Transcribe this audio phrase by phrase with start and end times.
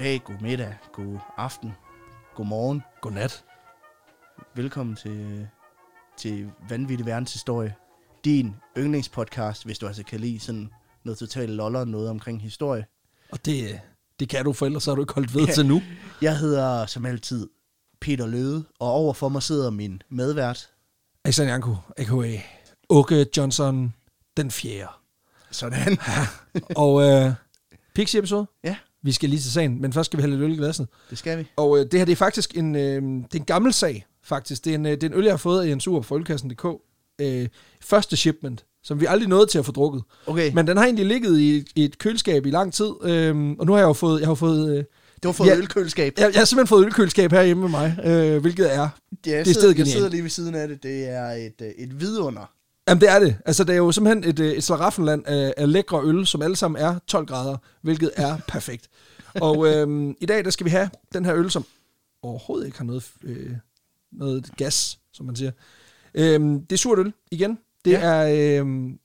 [0.00, 1.72] dag, god middag, god aften,
[2.34, 2.82] god morgen.
[3.00, 3.44] Godnat.
[4.54, 5.48] Velkommen til,
[6.16, 7.74] til Vanvittig Verdenshistorie.
[8.24, 10.70] Din yndlingspodcast, hvis du altså kan lide sådan
[11.04, 12.86] noget totalt loller, noget omkring historie.
[13.32, 13.80] Og det,
[14.20, 15.82] det kan du, for ellers har du ikke holdt ved til nu.
[16.22, 17.48] Jeg hedder som altid
[18.00, 20.70] Peter Løde, og over for mig sidder min medvært.
[21.24, 22.40] Alexander Janko, a.k.a.
[22.88, 23.94] Åke Johnson
[24.36, 24.92] den fjerde.
[25.50, 25.98] Sådan.
[26.76, 27.32] Og øh,
[27.94, 28.46] Pixie-episode.
[28.64, 30.88] Ja, Vi skal lige til sagen, men først skal vi have lidt øl i glasset.
[31.10, 31.46] det skal vi.
[31.56, 34.64] Og øh, det her det er faktisk en, øh, det er en gammel sag, faktisk.
[34.64, 36.16] Det er en, øh, det er en øl, jeg har fået af Jens Urup fra
[36.16, 36.64] ølkassen.dk.
[37.20, 37.48] Øh,
[37.80, 40.02] første shipment, som vi aldrig nåede til at få drukket.
[40.26, 42.90] Okay, Men den har egentlig ligget i, i et køleskab i lang tid.
[43.04, 44.20] Øh, og nu har jeg jo fået...
[44.20, 44.84] Jeg har fået øh,
[45.22, 45.56] det var fået ja.
[45.56, 46.14] ølkøleskab.
[46.18, 48.88] jeg, jeg har simpelthen fået ølkøleskab herhjemme med mig, øh, hvilket er
[49.26, 50.82] Ja, jeg, det er sidder, jeg sidder lige ved siden af det.
[50.82, 52.50] Det er et, øh, et vidunder.
[52.90, 53.36] Jamen det er det.
[53.46, 56.56] Altså det er jo simpelthen et, øh, et slaraffenland af, af lækre øl, som alle
[56.56, 58.88] sammen er 12 grader, hvilket er perfekt.
[59.34, 61.64] Og øhm, i dag der skal vi have den her øl, som
[62.22, 63.50] overhovedet ikke har noget, øh,
[64.12, 65.50] noget gas, som man siger.
[66.14, 67.58] Øhm, det er surt øl igen.
[67.84, 68.00] Det Ja.
[68.00, 68.98] er øhm,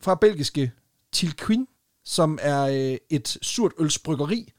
[0.00, 0.72] fra belgiske
[1.12, 1.66] Tilquin,
[2.04, 4.52] som er øh, et surt ølsbryggeri,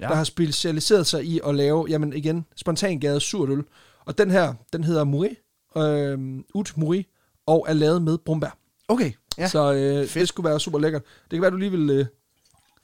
[0.00, 0.08] ja.
[0.08, 3.64] der har specialiseret sig i at lave, jamen igen, spontangæret surt øl.
[4.04, 5.36] Og den her, den hedder Mouret,
[5.76, 7.06] øh, Ut Mouret,
[7.48, 8.58] og er lavet med brumbær.
[8.88, 9.48] Okay, ja.
[9.48, 11.02] Så øh, det skulle være super lækkert.
[11.02, 12.06] Det kan være, du lige vil øh,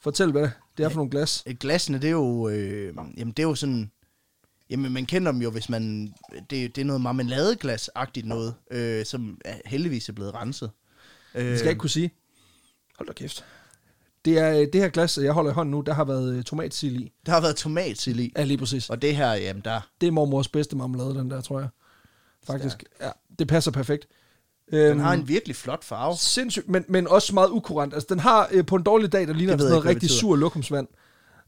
[0.01, 1.43] fortælle, hvad det er for nogle glas.
[1.47, 3.91] Øh, Glassene, det er jo, øh, jamen det er jo sådan,
[4.71, 6.15] jamen man kender dem jo, hvis man,
[6.51, 10.71] det, det er noget marmeladeglas-agtigt noget, øh, som er heldigvis er blevet renset.
[11.35, 12.11] Øh, Det skal jeg ikke kunne sige.
[12.99, 13.45] Hold da kæft.
[14.25, 16.43] Det er øh, det her glas, jeg holder i hånden nu, der har været øh,
[16.45, 17.13] tomatsild i.
[17.27, 18.91] Der har været tomatsild i, Ja, lige præcis.
[18.91, 21.69] og det her, jamen der, Det er mormors bedste marmelade, den der, tror jeg.
[22.47, 22.85] Faktisk.
[23.01, 24.07] Ja, det passer perfekt.
[24.71, 26.17] Den Øhm, har en virkelig flot farve.
[26.17, 27.95] Sindssygt, men, men også meget ukurant.
[27.95, 30.09] Altså, den har øh, på en dårlig dag, der ligner Det sådan noget ikke, rigtig
[30.09, 30.89] det sur lokumsvand.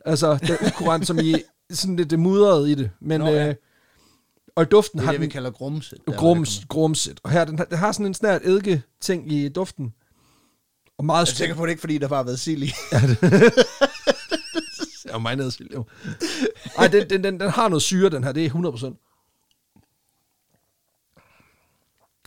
[0.04, 1.34] Altså, den er ukurant, som i
[1.70, 2.90] sådan lidt det mudrede i det.
[3.00, 3.48] Men, Nå, ja.
[3.48, 3.54] øh,
[4.56, 5.98] og duften Det er har det, vi den kalder grumset.
[6.16, 7.20] grums, grumset.
[7.22, 9.94] Og her, den, har- den har sådan en snært eddike ting i duften.
[10.98, 12.72] Og meget Jeg er sikker på, det ikke fordi, der bare har været sild i.
[12.92, 13.00] Jeg
[15.14, 15.84] er meget nedsild, jo.
[16.78, 18.32] Ej, den, den, den, den har noget syre, den her.
[18.32, 19.02] Det er 100%.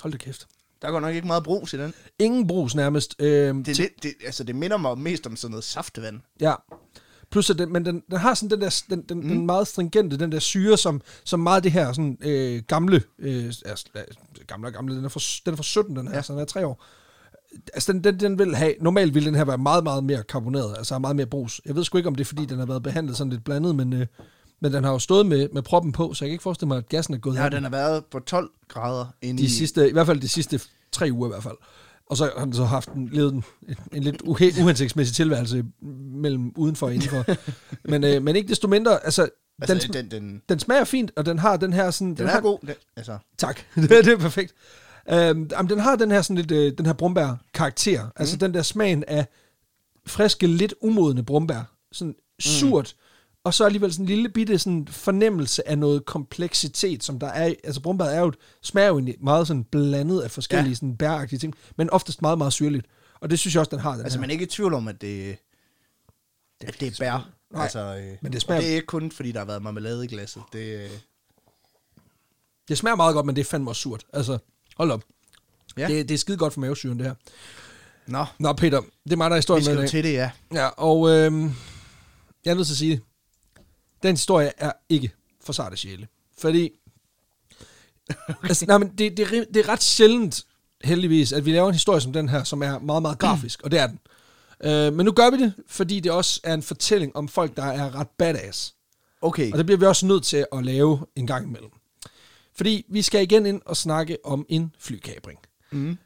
[0.01, 0.47] Hold da kæft.
[0.81, 1.93] Der går nok ikke meget brus i den.
[2.19, 3.15] Ingen brus nærmest.
[3.19, 6.19] Øhm, Det, lidt, det, altså, det minder mig mest om sådan noget saftevand.
[6.41, 6.53] Ja.
[7.31, 9.27] Plus, at den, men den, den har sådan den der, den, den, mm.
[9.29, 13.45] den meget stringente, den der syre, som, som meget det her sådan, øh, gamle, øh,
[13.45, 14.03] altså, øh,
[14.47, 16.21] gamle gamle, den er, for, den er for 17, den her, ja.
[16.21, 16.85] Så den er tre år.
[17.73, 20.77] Altså, den, den, den vil have, normalt ville den her være meget, meget mere karboneret,
[20.77, 21.61] altså meget mere brus.
[21.65, 23.75] Jeg ved sgu ikke, om det er, fordi den har været behandlet sådan lidt blandet,
[23.75, 24.07] men, øh,
[24.59, 26.77] men den har jo stået med, med proppen på, så jeg kan ikke forestille mig,
[26.77, 29.49] at gassen er gået Ja, af den har været på 12 grader inde de i...
[29.49, 30.59] sidste, i hvert fald de sidste
[30.91, 31.57] tre uger i hvert fald.
[32.05, 33.43] Og så har den så haft en, levet en,
[33.93, 35.65] en lidt uhe, uhensigtsmæssig tilværelse
[36.11, 37.25] mellem udenfor og indenfor.
[37.91, 39.29] men, øh, men ikke desto mindre, altså,
[39.61, 42.15] Altså, den, den, den, den, den, den smager fint, og den har den her sådan...
[42.15, 42.59] den har, er god.
[42.61, 44.53] Den, altså, Tak, det er perfekt.
[45.11, 48.03] Øhm, jamen, den har den her sådan lidt, øh, den her brumbær karakter.
[48.03, 48.11] Mm.
[48.15, 49.25] Altså den der smagen af
[50.07, 51.73] friske, lidt umodne brumbær.
[51.91, 52.95] Sådan surt,
[53.43, 57.53] og så alligevel sådan en lille bitte sådan fornemmelse af noget kompleksitet, som der er
[57.63, 60.75] Altså brumbær er jo, et- smager jo meget sådan blandet af forskellige ja.
[60.75, 62.85] Sådan bæragtige ting, men oftest meget, meget syrligt.
[63.19, 64.21] Og det synes jeg også, den har, den altså her.
[64.21, 65.37] man er ikke i tvivl om, at det,
[66.61, 67.29] at det er bær.
[67.53, 69.61] Nej, altså, øh, men det det, smager- det er ikke kun, fordi der har været
[69.61, 70.41] marmelade i glasset.
[70.53, 70.89] Det, øh,
[72.67, 74.05] Det smager meget godt, men det er fandme også surt.
[74.13, 74.37] Altså,
[74.77, 75.03] hold op.
[75.77, 75.87] Ja.
[75.87, 77.13] Det, det er skide godt for mavesyren, det her.
[78.07, 79.89] Nå, Nå, Peter, det er mig, der er vi historien skal med i jo dag.
[79.89, 80.31] til det, ja.
[80.53, 81.41] Ja, og øh,
[82.45, 83.03] jeg er nødt til at sige det.
[84.03, 85.11] Den historie er ikke
[85.41, 86.07] for sarte sjæle.
[86.37, 86.71] Fordi,
[88.29, 88.33] okay.
[88.43, 90.45] altså, nej, men det, det, er, det er ret sjældent,
[90.83, 93.71] heldigvis, at vi laver en historie som den her, som er meget, meget grafisk, og
[93.71, 93.99] det er den.
[94.63, 97.63] Øh, men nu gør vi det, fordi det også er en fortælling om folk, der
[97.63, 98.75] er ret badass.
[99.21, 101.69] Okay, Og det bliver vi også nødt til at lave en gang imellem.
[102.55, 105.39] Fordi vi skal igen ind og snakke om en flykabring.
[105.71, 105.97] mm.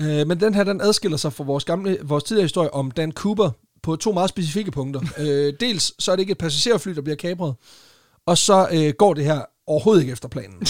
[0.00, 3.12] Øh, men den her, den adskiller sig fra vores, gamle, vores tidligere historie om Dan
[3.12, 3.50] Cooper
[3.82, 5.00] på to meget specifikke punkter.
[5.18, 7.54] øh, dels så er det ikke et passagerfly, der bliver kapret,
[8.26, 10.66] og så øh, går det her overhovedet ikke efter planen.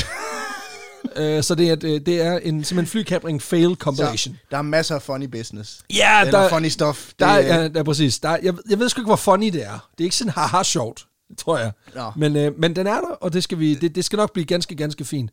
[1.16, 4.34] øh, så det er, øh, det er en, simpelthen flykapring fail compilation.
[4.34, 5.80] så, der er masser af funny business.
[5.94, 7.06] Ja, Eller der, funny stuff.
[7.08, 8.18] Det, der, er, ja, der, præcis.
[8.18, 9.88] Der, er- jeg, jeg ved sgu ikke, hvor funny det er.
[9.98, 11.06] Det er ikke sådan haha sjovt,
[11.38, 11.72] tror jeg.
[12.16, 14.44] Men, øh, men den er der, og det skal, vi, det, det skal nok blive
[14.46, 15.30] ganske, ganske fint.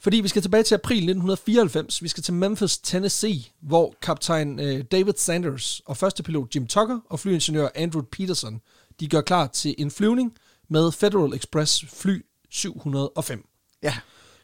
[0.00, 2.02] Fordi vi skal tilbage til april 1994.
[2.02, 6.98] Vi skal til Memphis, Tennessee, hvor kaptajn øh, David Sanders og første pilot Jim Tucker
[7.10, 8.60] og flyingeniør Andrew Peterson,
[9.00, 10.32] de gør klar til en flyvning
[10.68, 13.46] med Federal Express fly 705.
[13.82, 13.94] ja.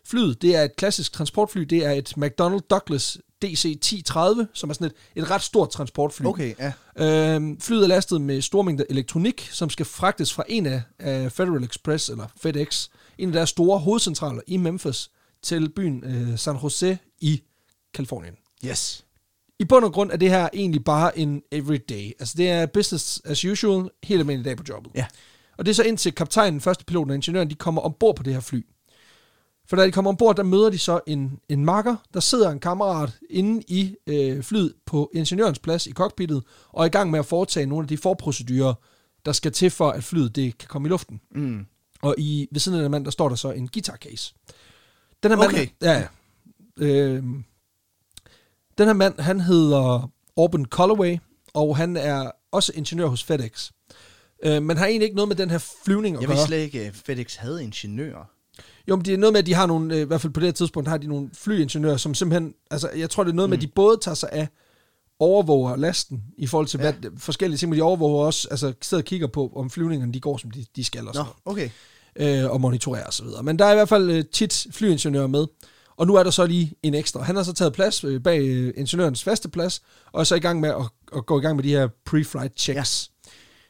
[0.06, 1.60] Flyet, det er et klassisk transportfly.
[1.60, 6.26] Det er et McDonnell Douglas DC-1030, som er sådan et, et ret stort transportfly.
[6.26, 6.72] Okay, ja.
[7.34, 11.32] Øhm, flyet er lastet med store mængder elektronik, som skal fragtes fra en af, af
[11.32, 12.88] Federal Express, eller FedEx,
[13.18, 15.10] en af deres store hovedcentraler i Memphis,
[15.42, 17.42] til byen øh, San Jose i
[17.94, 18.34] Kalifornien.
[18.66, 19.04] Yes.
[19.58, 22.12] I bund og grund er det her egentlig bare en everyday.
[22.18, 24.92] Altså det er business as usual, helt almindelig dag på jobbet.
[24.94, 25.06] Ja.
[25.58, 28.32] Og det er så indtil kaptajnen, første piloten og ingeniøren, de kommer ombord på det
[28.32, 28.66] her fly.
[29.66, 32.60] For da de kommer ombord, der møder de så en, en makker, der sidder en
[32.60, 37.18] kammerat inde i øh, flyet på ingeniørens plads i cockpittet, og er i gang med
[37.18, 38.74] at foretage nogle af de forprocedurer,
[39.24, 41.20] der skal til for, at flyet det kan komme i luften.
[41.34, 41.66] Mm.
[42.02, 44.34] Og i, ved siden af den mand, der står der så en guitar case.
[45.22, 45.66] Den her mand, Okay.
[45.82, 46.06] ja, ja.
[46.76, 47.22] Øh,
[48.78, 51.16] den her mand, han hedder Auburn Colloway,
[51.54, 53.70] og han er også ingeniør hos FedEx.
[54.44, 56.34] Øh, men har egentlig ikke noget med den her flyvning at Jeg gøre.
[56.36, 58.24] vidste slet ikke, at FedEx havde ingeniører.
[58.88, 60.40] Jo, men det er noget med, at de har nogle, øh, i hvert fald på
[60.40, 63.50] det her tidspunkt, har de nogle flyingeniører, som simpelthen, altså jeg tror, det er noget
[63.50, 64.48] med, at de både tager sig af
[65.18, 66.92] overvåger lasten, i forhold til Ja.
[66.92, 70.20] hvad, forskellige ting, men de overvåger også, altså sidder og kigger på, om flyvningerne de
[70.20, 71.70] går, som de, de skal og Nå, sådan okay.
[72.16, 72.60] Øh, og
[73.10, 73.42] så videre.
[73.42, 75.46] Men der er i hvert fald øh, tit flyingeniører med,
[75.96, 77.22] og nu er der så lige en ekstra.
[77.22, 79.82] Han har så taget plads øh, bag øh, ingeniørens faste plads,
[80.12, 82.56] og er så i gang med at, at gå i gang med de her pre-flight
[82.56, 83.10] checks.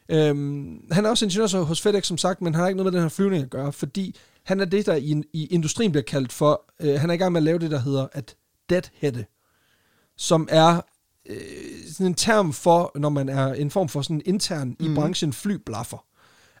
[0.09, 0.29] Ja.
[0.29, 2.93] Øhm, han er også ingeniør så hos FedEx, som sagt, men han har ikke noget
[2.93, 6.03] med den her flyvning at gøre, fordi han er det, der i, i industrien bliver
[6.03, 8.35] kaldt for, øh, han er i gang med at lave det, der hedder at
[8.69, 9.25] deadheade,
[10.17, 10.81] som er
[11.29, 11.37] øh,
[11.91, 14.85] sådan en term for, når man er en form for sådan intern mm.
[14.85, 16.05] i branchen flyblaffer.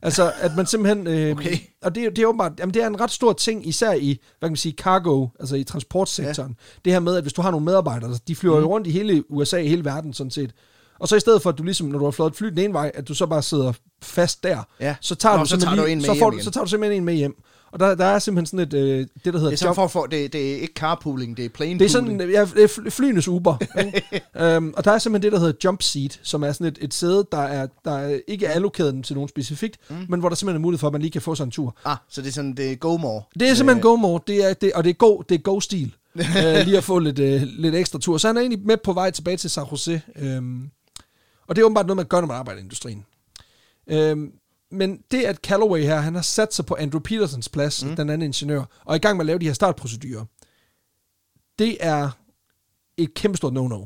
[0.03, 1.07] Altså, at man simpelthen...
[1.07, 1.57] Øh, Okay.
[1.83, 2.51] Og det, er- det er åbenbart...
[2.59, 5.55] Jamen, det er en ret stor ting, især i, hvad kan man sige, cargo, altså
[5.55, 6.49] i transportsektoren.
[6.59, 6.79] Ja.
[6.85, 8.61] Det her med, at hvis du har nogle medarbejdere, de flyver mm.
[8.63, 10.51] jo rundt i hele USA, i hele verden sådan set.
[10.99, 12.57] Og så i stedet for, at du ligesom, når du har flået et fly den
[12.59, 14.95] ene vej, at du så bare sidder fast der, Ja.
[15.01, 16.69] så tager, Nå, du, så tager du en med så, får, du- så tager du
[16.69, 17.35] simpelthen en med hjem.
[17.73, 19.87] Og der, der er simpelthen sådan et, øh, det der hedder Det er, sådan for,
[19.87, 22.67] for, det, det er ikke carpooling, det er plane det er sådan, ja, det er
[22.67, 23.55] fly- flyenes Uber.
[24.41, 26.93] øhm, og der er simpelthen det, der hedder jump seat, som er sådan et, et
[26.93, 29.95] sæde, der er, der er ikke er allokeret til nogen specifikt, mm.
[30.09, 31.75] men hvor der simpelthen er mulighed for, at man lige kan få sig en tur.
[31.85, 33.23] Ah, så det er sådan, det er go more.
[33.39, 35.95] Det er simpelthen go more, det er, det, og det er go, det er go-stil.
[36.19, 38.17] øh, lige at få lidt, øh, lidt ekstra tur.
[38.17, 40.01] Så han er egentlig med på vej tilbage til San Jose.
[40.15, 40.69] Øhm,
[41.47, 43.05] og det er åbenbart noget, man gør, når man arbejder i industrien.
[43.87, 44.31] Øhm,
[44.73, 47.95] men det, at Calloway her, han har sat sig på Andrew Petersons plads, mm.
[47.95, 50.25] den anden ingeniør, og er i gang med at lave de her startprocedurer,
[51.59, 52.09] det er
[52.97, 53.85] et kæmpestort no-no.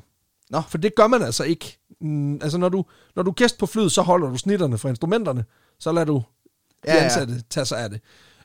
[0.49, 0.61] Nå.
[0.69, 1.79] For det gør man altså ikke.
[2.01, 2.85] Mm, altså, når du,
[3.15, 5.45] når du gæst på flyet, så holder du snitterne fra instrumenterne,
[5.79, 6.23] så lader du de
[6.91, 7.03] Ja, ja.
[7.03, 8.01] ansatte tage sig af det.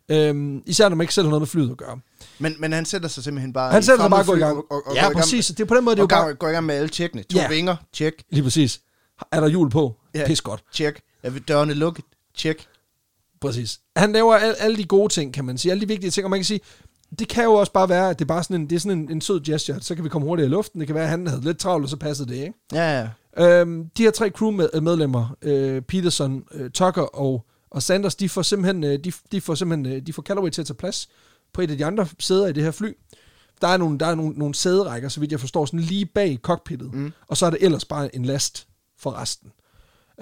[0.09, 2.01] Øhm, især når man ikke selv har noget med flyet at gøre.
[2.39, 4.57] Men, men han sætter sig simpelthen bare Han sætter sig bare går i gang.
[4.57, 5.47] Og, og, og ja, præcis.
[5.47, 6.27] Det er på den måde, det Med, er jo bare...
[6.27, 7.23] gang, går i gang med alle tjekkene.
[7.23, 7.49] To Ja.
[7.49, 8.81] vinger, tjek, Lige præcis.
[9.33, 9.97] Er der hjul på?
[10.15, 10.21] Ja.
[10.21, 10.27] Ja.
[10.27, 10.65] Pis godt.
[10.73, 11.01] tjek.
[11.23, 12.05] Er dørene lukket?
[12.35, 12.67] Tjek.
[13.41, 13.81] Præcis.
[13.97, 15.73] Han laver al, alle de gode ting, kan man sige.
[15.73, 16.25] Alle de vigtige ting.
[16.25, 16.61] Og man kan sige,
[17.19, 18.99] det kan jo også bare være, at det er bare sådan en, det er sådan
[18.99, 19.81] en, en sød gesture.
[19.81, 20.81] Så kan vi komme hurtigere i luften.
[20.81, 22.55] Det kan være, at han havde lidt travlt, og så passede det, ikke?
[22.73, 23.09] Ja, ja.
[23.39, 28.85] Øhm, de her tre crewmedlemmer, øh, Peterson, øh, Tucker og, og Sanders, de får simpelthen,
[28.85, 31.09] øh, de, de får simpelthen, øh, de får Callaway til at tage plads
[31.53, 32.97] på et af de andre sæder i det her fly.
[33.61, 36.39] Der er nogle, der er nogle, nogle sæderækker, så vidt jeg forstår, sådan lige bag
[36.43, 36.95] cockpittet.
[36.95, 37.13] Mm.
[37.27, 38.67] Og så er det ellers bare en last
[38.99, 39.53] for resten.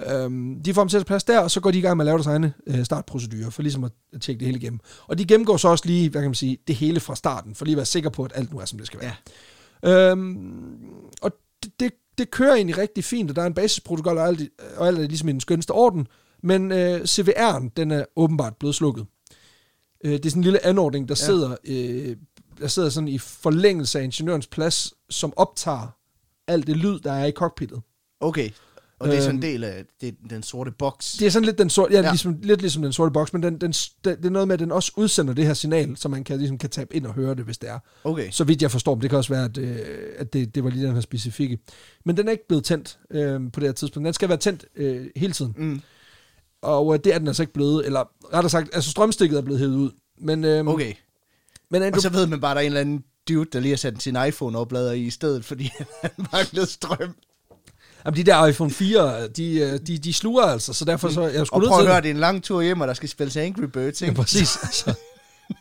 [0.07, 2.05] Øhm, de får dem til at plads der, og så går de i gang med
[2.05, 4.79] at lave deres egne øh, startprocedurer, for ligesom at, at tjekke det hele igennem.
[5.07, 7.65] Og de gennemgår så også lige, hvad kan man sige, det hele fra starten, for
[7.65, 9.13] lige at være sikker på, at alt nu er, som det skal være.
[9.83, 10.11] Ja.
[10.11, 10.77] Øhm,
[11.21, 11.31] og
[11.63, 14.87] det, det, det kører egentlig rigtig fint, og der er en basisprotokol, og alt, og
[14.87, 16.07] alt er ligesom i den skønste orden,
[16.43, 19.05] men øh, CVR'en, den er åbenbart blevet slukket.
[20.03, 21.25] Øh, det er sådan en lille anordning, der, ja.
[21.25, 22.15] sidder, øh,
[22.59, 25.87] der sidder sådan i forlængelse af ingeniørens plads, som optager
[26.47, 27.81] alt det lyd, der er i cockpittet.
[28.19, 28.49] Okay.
[29.01, 31.13] Og det er sådan en Øhm, del af det, den sorte boks.
[31.13, 32.09] Det er sådan lidt, den sorte, ja, Ja.
[32.09, 34.59] Ligesom, lidt ligesom den sorte boks, men den, den, den, det er noget med, at
[34.59, 37.35] den også udsender det her signal, så man kan, ligesom, kan tabe ind og høre
[37.35, 37.79] det, hvis det er.
[38.03, 38.31] Okay.
[38.31, 39.77] Så vidt jeg forstår, men det kan også være, at, øh,
[40.17, 41.57] at det, det var lige den her specifikke.
[42.05, 44.05] Men den er ikke blevet tændt øh, på det her tidspunkt.
[44.05, 45.53] Den skal være tændt øh, hele tiden.
[45.57, 45.81] Mm.
[46.61, 48.03] Og øh, det er den altså ikke blevet, eller
[48.33, 49.91] rettere sagt, altså strømstikket er blevet hævet ud.
[50.17, 50.93] Men, øh, Okay.
[51.69, 53.59] men Og Andrew, så ved man bare, at der er en eller anden dude, der
[53.59, 57.15] lige har sat sin iPhone-oplader i i stedet, fordi han manglede strøm.
[58.05, 61.41] Jamen, de der iPhone 4, de, øh, de, de sluger altså, så derfor så, jeg
[61.41, 63.37] Og skulle prøv at høre, det er en lang tur hjem, og der skal spilles
[63.37, 64.21] Angry Birds, Ja, ikke?
[64.21, 64.57] præcis.
[64.63, 64.93] Altså,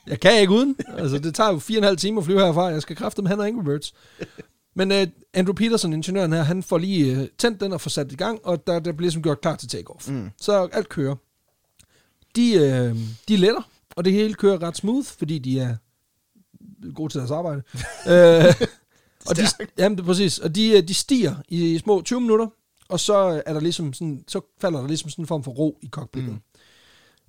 [0.07, 0.77] jeg kan ikke uden.
[0.99, 2.65] Altså, det tager jo fire og en halv time at flyve herfra.
[2.67, 3.95] Jeg skal kræfte med han og Angry Birds.
[4.75, 4.99] Men uh,
[5.35, 8.41] Andrew Peterson, ingeniøren her, han får lige uh, tændt den og får sat i gang,
[8.45, 10.09] og der, der bliver ligesom gjort klar til takeoff.
[10.09, 10.31] Mm.
[10.41, 11.15] Så alt kører.
[12.37, 12.53] De,
[12.93, 13.63] uh, de letter,
[13.97, 15.77] og det hele kører ret smooth, fordi de er
[16.95, 17.63] gode til deres arbejde.
[18.07, 18.67] uh,
[19.27, 19.43] og de,
[19.79, 20.39] jamen, det er præcis.
[20.39, 22.47] Og de, øh, de stiger i små 20 minutter,
[22.89, 25.79] og så er der ligesom sådan, så falder der ligesom sådan en form for ro
[25.83, 26.33] i cockpittet.
[26.33, 26.41] Mm.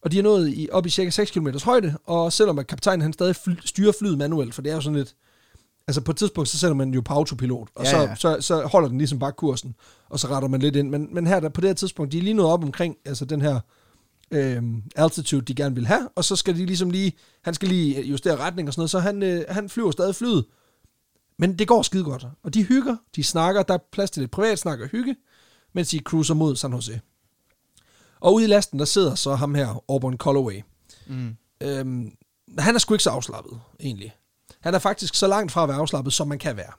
[0.01, 3.01] Og de er nået i, op i cirka 6 km højde, og selvom at kaptajnen
[3.01, 5.15] han stadig fly, styrer flyet manuelt, for det er jo sådan lidt...
[5.87, 8.15] Altså på et tidspunkt, så sætter man jo på autopilot, og Ja, så, ja.
[8.15, 9.75] Så, så holder den ligesom bare kursen,
[10.09, 10.89] og så retter man lidt ind.
[10.89, 13.25] Men, men her der, på det her tidspunkt, de er lige nået op omkring altså
[13.25, 13.59] den her
[14.31, 14.63] øh,
[14.95, 18.35] altitude, de gerne vil have, og så skal de ligesom lige, han skal lige justere
[18.35, 20.45] retning og sådan noget, så han, øh, han flyver stadig flyet.
[21.41, 24.31] Men det går skide godt, og de hygger, de snakker, der er plads til lidt
[24.31, 25.15] privat snak og hygge,
[25.73, 27.01] mens de cruiser mod San Jose.
[28.19, 30.61] Og ude i lasten, der sidder så ham her, Auburn Colloway.
[31.07, 31.35] Mm.
[31.61, 32.11] Øhm,
[32.59, 34.15] han er sgu ikke så afslappet, egentlig.
[34.61, 36.71] Han er faktisk så langt fra at være afslappet, som man kan være.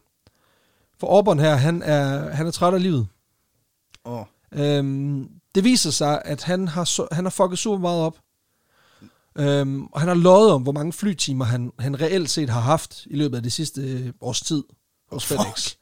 [0.99, 3.07] For Auburn her, han er, han er træt af livet.
[4.05, 8.19] Åh, Øhm, det viser sig, at han har, han har fucket super meget op.
[9.39, 13.07] Øhm, og han har løjet om, hvor mange flytimer han, han reelt set har haft
[13.07, 14.63] i løbet af det sidste øh, års tid
[15.13, 15.41] hos Fuck.
[15.41, 15.75] FedEx.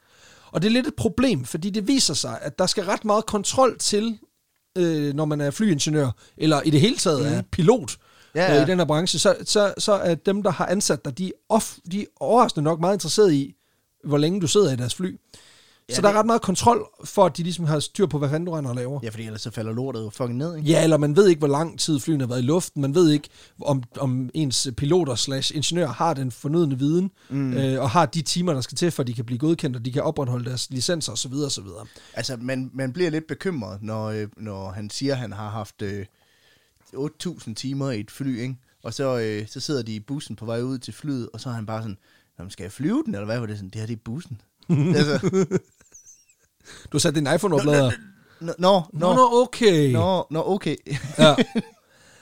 [0.51, 3.25] Og det er lidt et problem, fordi det viser sig, at der skal ret meget
[3.25, 4.19] kontrol til,
[4.77, 7.37] øh, når man er flyingeniør, eller i det hele taget mm.
[7.37, 7.97] er pilot
[8.35, 8.57] Ja, ja, ja.
[8.57, 11.27] Øh, i den her branche, så, så, så er dem, der har ansat dig, de
[11.27, 13.55] er, off, de er overraskende nok meget interesseret i,
[14.03, 15.17] hvor længe du sidder i deres fly.
[15.89, 18.17] Ja, så der det- er ret meget kontrol for, at de ligesom har styr på,
[18.19, 18.99] hvad fanden du render og laver.
[19.03, 20.69] ja, fordi ellers så falder lortet jo fucking ned, ikke?
[20.69, 22.81] Ja, eller man ved ikke, hvor lang tid flyene har været i luften.
[22.81, 23.29] Man ved ikke,
[23.61, 27.53] om, om ens piloter slash ingeniører har den fornødne viden, mm.
[27.53, 29.85] øh, og har de timer, der skal til, for at de kan blive godkendt, og
[29.85, 31.33] de kan opretholde deres licenser osv.
[31.33, 31.65] osv.
[32.13, 35.81] Altså, man, man bliver lidt bekymret, når, øh, når han siger, at han har haft
[35.81, 36.05] øh,
[36.95, 38.55] 8.000 timer i et fly, ikke?
[38.83, 41.49] Og så, øh, så sidder de i bussen på vej ud til flyet, og så
[41.49, 41.97] er han bare sådan,
[42.37, 43.69] "Nå, men skal jeg flyve den, eller hvad var det sådan?
[43.69, 44.41] Det her, det er bussen.
[44.97, 45.19] altså,
[46.85, 47.91] Du har sat din iPhone-oplader.
[48.41, 49.91] nå, nå, Nå, nå, okay.
[49.91, 50.75] nå, nå, okay.
[51.17, 51.35] Ja,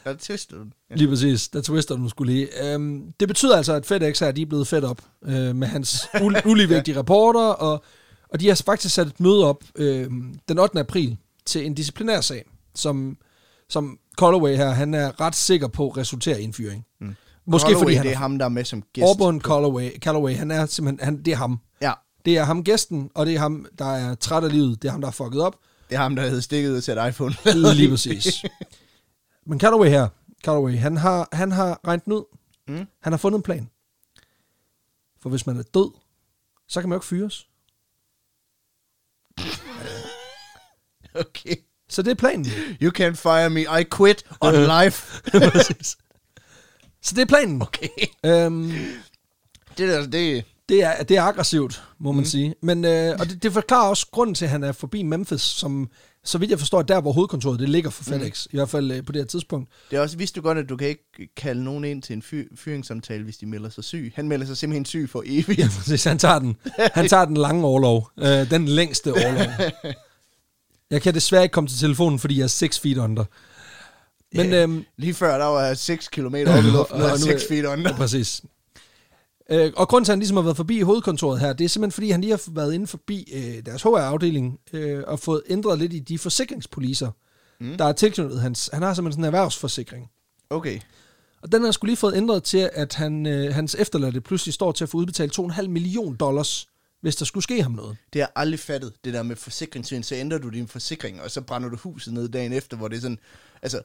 [0.05, 0.74] Der twister den.
[0.89, 0.96] Ja.
[0.96, 1.48] lige præcis.
[1.50, 2.74] Der twister du skulle lige.
[2.74, 5.96] Øhm, det betyder altså, at FedEx her, de er blevet fedt op øh, med hans
[6.15, 7.84] ul- uligevægtige rapporter, og,
[8.29, 10.10] og de har faktisk sat et møde op øh,
[10.50, 10.79] den 8.
[10.79, 13.17] april til en disciplinær sag, som,
[13.69, 16.86] som Callaway her, han er ret sikker på resulterer i en fyring.
[17.01, 17.15] Mm.
[17.48, 19.05] Måske Holloway, fordi han det er ham, der er med som gæst.
[19.05, 21.60] Auburn Callaway, Callaway, han er simpelthen, han, det er ham.
[21.81, 21.93] Ja,
[22.25, 24.81] Det er ham gæsten, og det er ham, der er træt af livet.
[24.81, 25.55] Det er ham, der er fucket op.
[25.89, 27.35] det er ham, der havde stikket ud og sat iPhone.
[27.75, 28.45] Lige præcis.
[29.45, 30.07] Men Callaway her,
[30.43, 32.23] Callaway, han har, han har regnet ud.
[32.67, 32.88] Mm.
[33.01, 33.69] Han har fundet en plan.
[35.21, 35.91] For hvis man er død,
[36.67, 37.47] så kan man jo ikke fyres.
[41.25, 41.55] okay.
[41.89, 42.45] Så det er planen.
[42.81, 45.21] You can't fire me, I quit on life.
[45.51, 45.97] Præcis.
[47.01, 47.61] så det er planen.
[47.61, 47.88] Okay.
[48.25, 48.71] Øhm,
[49.77, 50.45] Det der, det...
[50.69, 52.25] det, er, det er aggressivt, må man mm.
[52.25, 52.55] sige.
[52.63, 55.89] Men, øh, og det, det forklarer også grunden til, at han er forbi Memphis, som,
[56.23, 58.45] så vidt jeg forstår, der hvor hovedkontoret det ligger for FedEx.
[58.45, 58.49] Mm.
[58.53, 59.69] I hvert fald øh, på det her tidspunkt.
[59.91, 62.21] Det er også, vidste du godt, at du kan ikke kalde nogen ind til en
[62.21, 64.11] fyr, fyringssamtale, hvis de melder sig syg.
[64.15, 65.59] Han melder sig simpelthen syg for evigt.
[65.59, 66.03] Ja, præcis.
[66.03, 66.55] Han tager den,
[66.93, 68.09] han tager den lange overlov.
[68.19, 69.45] Øh, den længste overlov.
[70.91, 73.23] Jeg kan desværre ikke komme til telefonen, fordi jeg er 6 feet under.
[74.33, 77.17] Men, Ja, øhm, Lige før, der var jeg 6 km op i luften, og nu
[77.17, 77.89] 6 er- feet under.
[77.91, 78.41] Ja, præcis.
[79.51, 81.91] Øh, og grunden til, at han ligesom har været forbi hovedkontoret her, det er simpelthen,
[81.91, 85.93] fordi han lige har været inde forbi øh, deres HR-afdeling øh, og fået ændret lidt
[85.93, 87.11] i de forsikringspoliser,
[87.59, 87.77] mm.
[87.77, 88.69] der er tilknyttet hans.
[88.73, 90.11] Han har simpelthen sådan en erhvervsforsikring.
[90.49, 90.79] Okay.
[91.41, 94.71] Og den har skulle lige fået ændret til, at han, øh, hans efterladte pludselig står
[94.71, 96.67] til at få udbetalt 2,5 million dollars,
[97.01, 97.97] hvis der skulle ske ham noget.
[98.13, 100.03] Det har jeg aldrig fattet, det der med forsikringssyn.
[100.03, 102.97] Så ændrer du din forsikring, og så brænder du huset ned dagen efter, hvor det
[102.97, 103.19] er sådan...
[103.61, 103.81] Altså...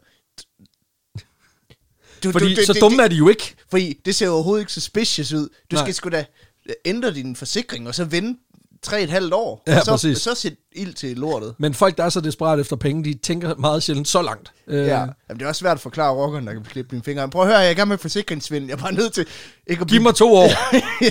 [2.25, 3.55] Du, Fordi så dumme er de jo ikke.
[3.71, 5.49] Fordi det ser overhovedet ikke suspicious ud.
[5.71, 5.85] Du Nej.
[5.85, 6.25] skal sgu da
[6.85, 8.41] ændre din forsikring, og så vente
[8.83, 9.63] tre et halvt år.
[9.67, 10.19] Ja, og så, præcis.
[10.19, 11.55] så sæt ild til lortet.
[11.59, 14.53] Men folk, der er så desperat efter penge, de tænker meget sjældent så langt.
[14.67, 14.99] Øh, Ja.
[14.99, 17.29] Jamen, det er også svært at forklare rockeren, der kan klippe mine fingre.
[17.31, 18.69] Prøv at høre, jeg er i gang med forsikringsvindel.
[18.69, 19.27] Jeg er bare nødt til
[19.67, 20.03] ikke at Giv blive...
[20.03, 20.49] mig to år.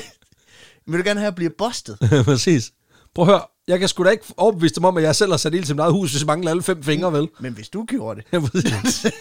[0.91, 1.97] Vil du gerne have at blive bustet?
[2.25, 2.71] Præcis.
[3.15, 5.37] Prøv at høre, jeg kan sgu da ikke overbevise dem om, at jeg selv har
[5.37, 7.27] sat ild til mit eget hus, hvis jeg mangler alle fem fingre, vel?
[7.39, 8.27] Men hvis du gjorde det...
[8.33, 9.01] Ja, præcis.
[9.01, 9.13] det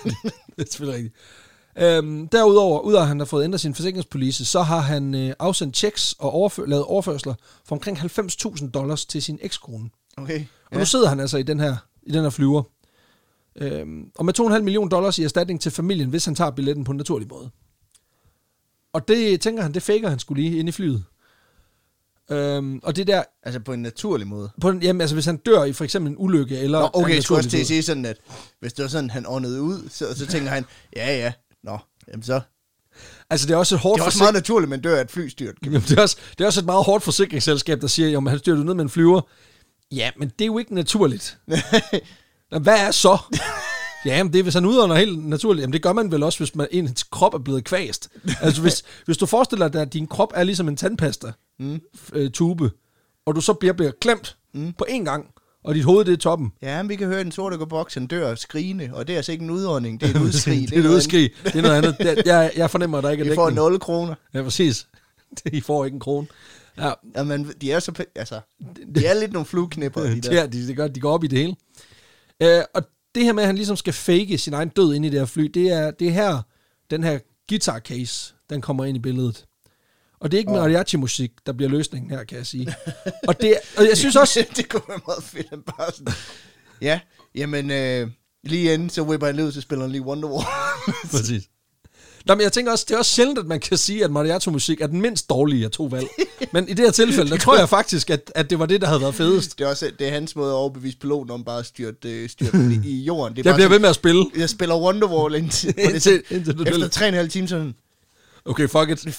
[0.58, 1.14] er selvfølgelig rigtigt.
[1.78, 5.76] Øhm, derudover, udover at han har fået ændret sin forsikringspolice, så har han øh, afsendt
[5.76, 9.90] checks og overfør, lavet overførsler for omkring 90.000 dollars til sin ekskone.
[10.16, 10.40] Okay.
[10.40, 10.78] Og ja.
[10.78, 12.62] nu sidder han altså i den her, i den her flyver.
[13.56, 16.92] Øhm, og med 2,5 millioner dollars i erstatning til familien, hvis han tager billetten på
[16.92, 17.50] en naturlig måde.
[18.92, 21.04] Og det tænker han, det faker han skulle lige ind i flyet.
[22.30, 24.50] Øhm, og det der, Altså på en naturlig måde.
[24.60, 26.80] på den, jamen, altså hvis han dør i for eksempel en ulykke, eller...
[26.80, 28.16] Nå, okay, jeg skulle også til at sige sådan, at
[28.60, 30.64] hvis det var sådan, han åndede ud, så, så tænker han,
[30.96, 31.32] ja, ja,
[31.64, 31.78] nå,
[32.08, 32.40] jamen så.
[33.30, 35.10] Altså det er også et hårdt Det er også meget naturligt, man dør af et
[35.10, 35.54] flystyrt.
[35.64, 38.38] Jamen, det, er også, det er også et meget hårdt forsikringsselskab, der siger, at han
[38.38, 39.20] styrter ned med en flyver.
[39.92, 41.38] Ja, men det er jo ikke naturligt.
[42.62, 43.18] Hvad er så?
[44.06, 45.62] Ja, men det er, hvis han udånder helt naturligt.
[45.62, 48.08] Jamen, det gør man vel også, hvis man, ens krop er blevet kvæst.
[48.40, 51.80] Altså, hvis, hvis du forestiller dig, at din krop er ligesom en tandpasta mm.
[52.12, 52.70] øh, tube,
[53.26, 54.72] og du så bliver, bliver klemt mm.
[54.72, 55.26] på én gang,
[55.64, 56.52] og dit hoved, det er toppen.
[56.62, 59.16] Ja, men vi kan høre den sorte gå boks, han dør skrigende, og det er
[59.16, 60.60] altså ikke en udånding, det er et udskrig.
[60.70, 61.30] det er et udskrig.
[61.44, 61.96] Det er noget andet.
[61.98, 63.70] Det, jeg, jeg fornemmer, at der ikke er får dækning.
[63.70, 64.14] 0 kroner.
[64.34, 64.86] Ja, præcis.
[65.52, 66.26] I får ikke en krone.
[66.78, 68.04] Ja, Jamen, de er så...
[68.14, 68.40] Altså,
[68.94, 70.42] de er lidt nogle flueknipper, de det, der.
[70.42, 71.56] er, de, det gør, de går op i det hele.
[72.40, 72.82] Øh, og
[73.14, 75.26] det her med, at han ligesom skal fake sin egen død ind i det her
[75.26, 76.42] fly, det er, det er her,
[76.90, 79.44] den her guitar case, den kommer ind i billedet.
[80.22, 82.74] Og det er ikke mariachi-musik, der bliver løsningen her, kan jeg sige.
[83.28, 86.14] og, det, og jeg synes også, det kunne være meget fedt, han bare sådan...
[86.80, 87.00] Ja,
[87.34, 88.08] jamen, øh,
[88.44, 90.44] lige inden, så whipper han lige ud, så spiller han lige Wonderwall.
[91.10, 91.42] Præcis.
[92.26, 94.80] Nå, men jeg tænker også, det er også sjældent, at man kan sige, at mariachi-musik
[94.80, 96.06] er den mindst dårlige af to valg.
[96.52, 98.86] Men i det her tilfælde, der tror jeg faktisk, at, at det var det, der
[98.86, 99.58] havde været fedest.
[99.58, 102.80] det er også det er hans måde at overbevise piloten om bare at styrte, styrte
[102.84, 103.36] i, jorden.
[103.36, 104.26] Det er Jeg bare bliver ved sådan, med at spille.
[104.36, 107.74] jeg spiller Wonderwall indtil, Indtil, indtil du efter tre og en halv time sådan,
[108.44, 108.98] Okay, fuck it.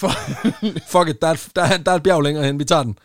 [0.94, 2.98] Fuck it, der er, der, er, der er et bjerg længere hen, vi tager den.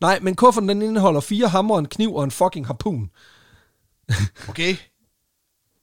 [0.00, 3.10] Nej, men kufferten den indeholder fire hammer, en kniv og en fucking harpun.
[4.48, 4.76] okay.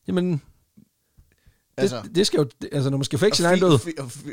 [0.08, 0.42] Jamen, det,
[1.78, 3.80] Altså, det skal jo, det- altså når man skal fække sin egen død.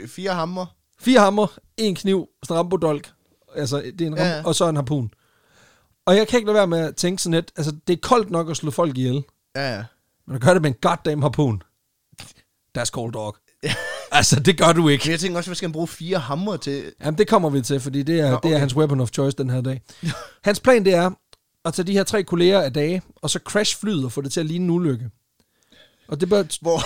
[0.09, 0.67] fire hammer.
[0.99, 3.13] Fire hammer, en kniv, sådan en rambodolk,
[3.57, 4.37] altså det er en ram, ja.
[4.37, 4.43] ja.
[4.45, 5.11] og så en harpun.
[6.07, 8.31] Og jeg kan ikke lade være med at tænke sådan lidt, altså det er koldt
[8.31, 9.25] nok at slå folk ihjel,
[9.57, 9.85] Ja, ja.
[10.27, 11.63] men at gøre det med en goddamn harpun,
[12.79, 13.37] that's cold dog.
[14.13, 15.05] altså, det gør du ikke.
[15.05, 16.93] Men jeg tænker også, hvad skal han bruge fire hammer til?
[17.01, 18.49] Jamen, det kommer vi til, fordi det er, Nå, okay.
[18.49, 19.83] det er hans weapon of choice den her dag.
[20.45, 21.11] Hans plan, det er
[21.65, 24.33] at tage de her tre kolleger af dage, og så crash flyet og få det
[24.33, 25.11] til at ligne en ulykke.
[26.09, 26.45] Og det bør...
[26.61, 26.81] Hvor...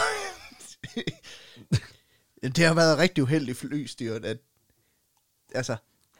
[2.57, 4.39] det har været rigtig uheldigt flystyret, at...
[5.55, 5.77] Altså,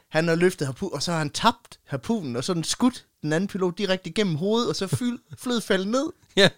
[0.09, 3.33] han har løftet harpun, og så har han tabt harpunen, og så den skudt den
[3.33, 6.05] anden pilot direkte igennem hovedet, og så fly, flyet faldt ned.
[6.37, 6.49] Ja.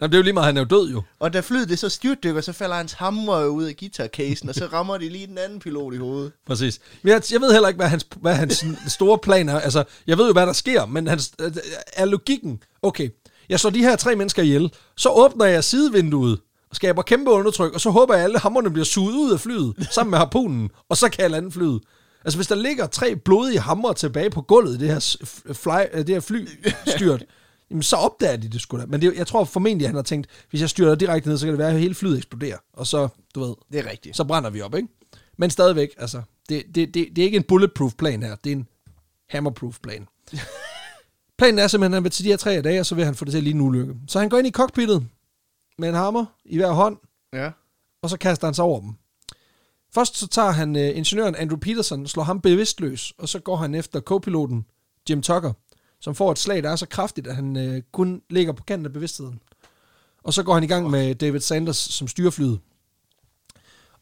[0.00, 1.02] Nå, det er jo lige meget, han er jo død jo.
[1.18, 4.66] Og da flyet det så styrtdykker, så falder hans hammer ud af guitarcasen, og så
[4.72, 6.32] rammer de lige den anden pilot i hovedet.
[6.46, 6.80] Præcis.
[7.02, 9.60] Men jeg, jeg ved heller ikke, hvad hans, hvad hans store plan er.
[9.60, 11.52] Altså, jeg ved jo, hvad der sker, men hans, øh,
[11.92, 13.08] er logikken, okay,
[13.48, 16.40] jeg slår de her tre mennesker ihjel, så åbner jeg sidevinduet,
[16.70, 19.40] og skaber kæmpe undertryk, og så håber jeg, at alle hammerne bliver suget ud af
[19.40, 21.80] flyet, sammen med harpunen, og så kan jeg lande flyet.
[22.24, 26.06] Altså, hvis der ligger tre blodige hammer tilbage på gulvet i det her, fly, øh,
[26.06, 27.24] det her flystyrt,
[27.70, 28.86] jamen, så opdager de det sgu da.
[28.86, 31.46] Men det, jeg tror formentlig, at han har tænkt, hvis jeg styrter direkte ned, så
[31.46, 32.56] kan det være, at hele flyet eksploderer.
[32.72, 34.16] Og så, du ved, Det er rigtigt.
[34.16, 34.88] så brænder vi op, ikke?
[35.36, 38.56] Men stadigvæk, altså, det, det, det, det er ikke en bulletproof plan her, det er
[38.56, 38.68] en
[39.30, 40.08] hammerproof plan.
[41.38, 43.14] Planen er simpelthen, at han vil til de her tre dage, og så vil han
[43.14, 43.94] få det til at ligne en ulykke.
[44.08, 45.06] Så han går ind i cockpittet
[45.78, 46.96] med en hammer i hver hånd,
[47.32, 47.50] Ja.
[48.02, 48.92] og så kaster han sig over dem.
[49.94, 53.74] Først så tager han øh, ingeniøren Andrew Peterson, slår ham bevidstløs, og så går han
[53.74, 54.64] efter co-piloten
[55.10, 55.52] Jim Tucker,
[56.00, 58.86] som får et slag, der er så kraftigt, at han øh, kun ligger på kanten
[58.86, 59.40] af bevidstheden.
[60.24, 62.60] Og så går han i gang med David Sanders som styrer flyet.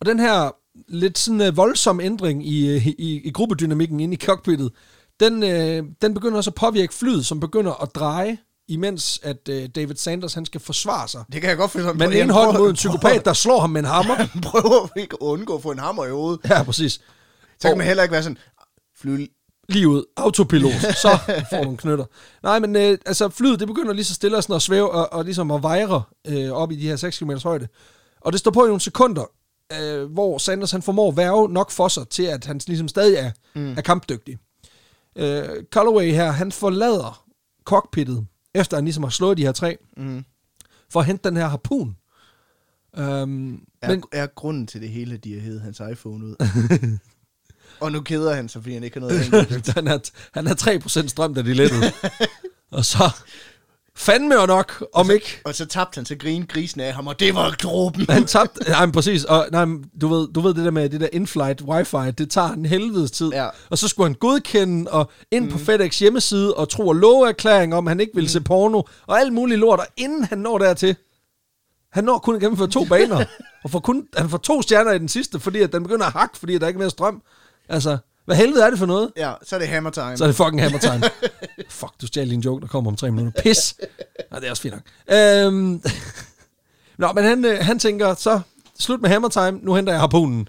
[0.00, 0.50] Og den her
[0.88, 4.72] lidt sådan øh, voldsom ændring i, øh, i, i gruppedynamikken inde i cockpittet,
[5.20, 9.68] den, øh, den begynder også at påvirke flyet, som begynder at dreje, imens at øh,
[9.68, 11.24] David Sanders han skal forsvare sig.
[11.32, 11.92] Det kan jeg godt forstå.
[11.92, 14.14] Men en hånd mod en psykopat, der slår ham med en hammer.
[14.32, 16.40] Han prøver ikke at undgå at få en hammer i hovedet.
[16.50, 17.00] Ja, præcis.
[17.60, 18.38] Så kan man heller ikke være sådan,
[18.96, 19.26] fly
[19.68, 21.18] lige ud, autopilot, så
[21.50, 22.04] får en knytter.
[22.42, 25.12] Nej, men øh, altså flyet, det begynder lige så stille og sådan at svæve, og,
[25.12, 27.68] og ligesom at vejre øh, op i de her 6 km højde.
[28.20, 29.24] Og det står på i nogle sekunder,
[29.80, 33.16] øh, hvor Sanders han formår at værve nok for sig til, at han ligesom stadig
[33.16, 33.72] er, mm.
[33.76, 34.38] er kampdygtig.
[35.16, 37.24] Øh, Calloway her, han forlader
[37.64, 40.24] cockpittet, efter han ligesom har slået de her tre, Mm.
[40.92, 41.96] for at hente den her harpun.
[42.98, 46.36] Øhm, Er, men, er grunden til det hele, at de har hævet hans iPhone ud.
[47.80, 49.74] og nu keder han sig, fordi han ikke har noget andet.
[49.74, 49.98] han, er,
[50.34, 50.54] han er
[51.04, 51.92] 3% strøm, da de lettede.
[52.70, 53.10] og så
[53.96, 57.20] fandme og nok, om ikke Og så tabte han så grin grisen af ham, og
[57.20, 58.06] det var gruppen.
[58.08, 60.88] Han tabte, nej, men præcis, og nej, men du ved, du ved det der med
[60.88, 63.32] det der in-flight wifi, det tager en helvedes tid.
[63.32, 63.48] Ja.
[63.70, 65.50] Og så skulle han godkende og ind mm.
[65.50, 68.32] på FedEx hjemmeside og tro og love erklæring om, at han ikke ville mm.
[68.32, 70.96] se porno, og alt muligt lort, og inden han når dertil,
[71.92, 73.24] han når kun at gennemføre to baner,
[73.64, 76.12] og får kun, han får to stjerner i den sidste, fordi at den begynder at
[76.12, 77.22] hakke, fordi at der ikke er mere strøm.
[77.68, 79.12] Altså, hvad helvede er det for noget?
[79.16, 80.16] Ja, så er det hammer time.
[80.16, 81.02] Så er det fucking hammer time.
[81.70, 83.42] Fuck, du stjal din joke, der kommer om tre minutter.
[83.42, 83.74] Pis.
[84.30, 85.16] Nej, det er også fint nok.
[85.18, 85.82] Øhm.
[86.98, 88.40] Nå, men han, øh, han tænker, så
[88.78, 90.48] slut med hammer time, nu henter jeg harpunen.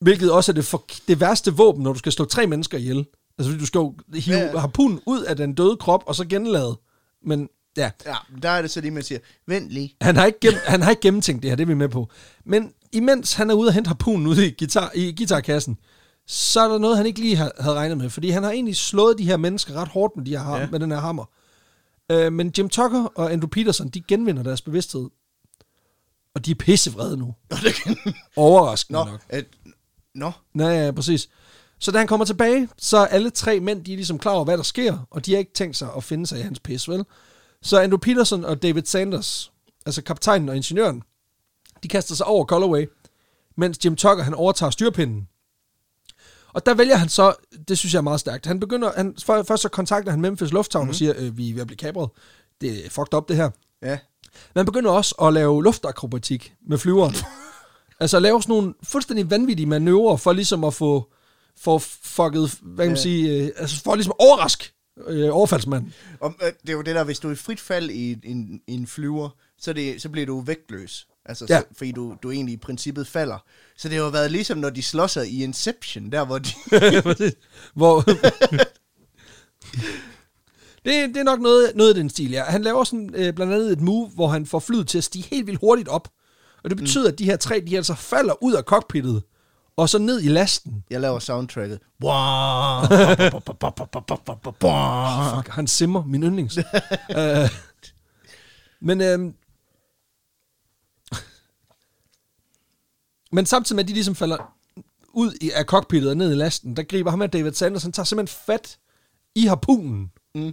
[0.00, 3.06] Hvilket også er det, for, det værste våben, når du skal slå tre mennesker ihjel.
[3.38, 4.58] Altså, fordi du skal jo hive Ja.
[4.58, 6.78] harpunen ud af den døde krop, og så genlade.
[7.26, 9.96] Men ja, Ja, der er det så lige, man siger, vent lige.
[10.00, 12.08] han har, ikke gennem, han har ikke gennemtænkt det her, det er vi med på.
[12.44, 15.78] Men imens han er ude og hente harpunen ude i, guitar, i guitarkassen,
[16.32, 18.10] så er der noget, han ikke lige havde regnet med.
[18.10, 20.68] Fordi han har egentlig slået de her mennesker ret hårdt med, de her, Ja.
[20.70, 21.24] med den her hammer.
[22.10, 25.08] Øh, men Jim Tucker og Andrew Peterson, de genvinder deres bevidsthed.
[26.34, 27.34] Og de er pissevrede nu.
[28.36, 29.20] Overraskende Nå, nok.
[29.28, 29.44] at...
[30.14, 31.28] Nå, Ja, ja, præcis.
[31.78, 34.44] Så da han kommer tilbage, så er alle tre mænd, de er ligesom klar over,
[34.44, 36.88] hvad der sker, og de har ikke tænkt sig at finde sig i hans pis,
[36.88, 37.04] vel?
[37.62, 39.52] Så Andrew Peterson og David Sanders,
[39.86, 41.02] altså kaptajnen og ingeniøren,
[41.82, 42.86] de kaster sig over Callaway,
[43.56, 45.28] mens Jim Tucker, han overtager styrpinden.
[46.52, 47.34] Og der vælger han så,
[47.68, 50.52] det synes jeg er meget stærkt, han begynder, han, for- først så kontakter han Memphis
[50.52, 50.88] Lufthavn mm.
[50.88, 52.10] og siger, øh, vi er ved at blive kapret.
[52.60, 53.50] Det er fucked up det her.
[53.82, 53.98] Ja.
[54.54, 57.14] Man begynder også at lave luftakrobatik med flyveren.
[58.00, 61.12] altså at lave sådan nogle fuldstændig vanvittige manøvrer for ligesom at få,
[61.60, 63.02] få fucket, hvad kan man Ja.
[63.02, 64.72] sige, øh, altså for ligesom at overraske
[65.06, 65.94] øh, overfaldsmanden.
[66.20, 68.60] Og, øh, det er jo det der, hvis du er i frit fald i en,
[68.66, 71.06] en flyver, så, det, så bliver du vægtløs.
[71.26, 71.58] Altså, Ja.
[71.58, 73.38] så, fordi du, du egentlig i princippet falder.
[73.76, 76.50] Så det har jo været ligesom, når de slår sig i Inception, der hvor de...
[77.74, 78.00] Hvor...
[80.84, 82.44] det, det er nok noget, noget af den stil, ja.
[82.44, 85.24] Han laver sådan, øh, blandt andet et move, hvor han får flyet til at stige
[85.30, 86.08] helt vildt hurtigt op.
[86.64, 87.12] Og det betyder, mm.
[87.12, 89.22] at de her tre, de altså falder ud af cockpittet,
[89.76, 90.84] og så ned i lasten.
[90.90, 91.78] Jeg laver soundtracket.
[95.36, 96.58] Fuck, han simmer, min yndlings.
[96.58, 96.64] uh,
[98.86, 99.34] men, øhm,
[103.32, 104.54] men samtidig med, at de ligesom falder
[105.12, 107.92] ud i, af cockpittet og ned i lasten, der griber ham af David Sanders, han
[107.92, 108.78] tager simpelthen fat
[109.34, 110.10] i harpunen.
[110.34, 110.52] Mm.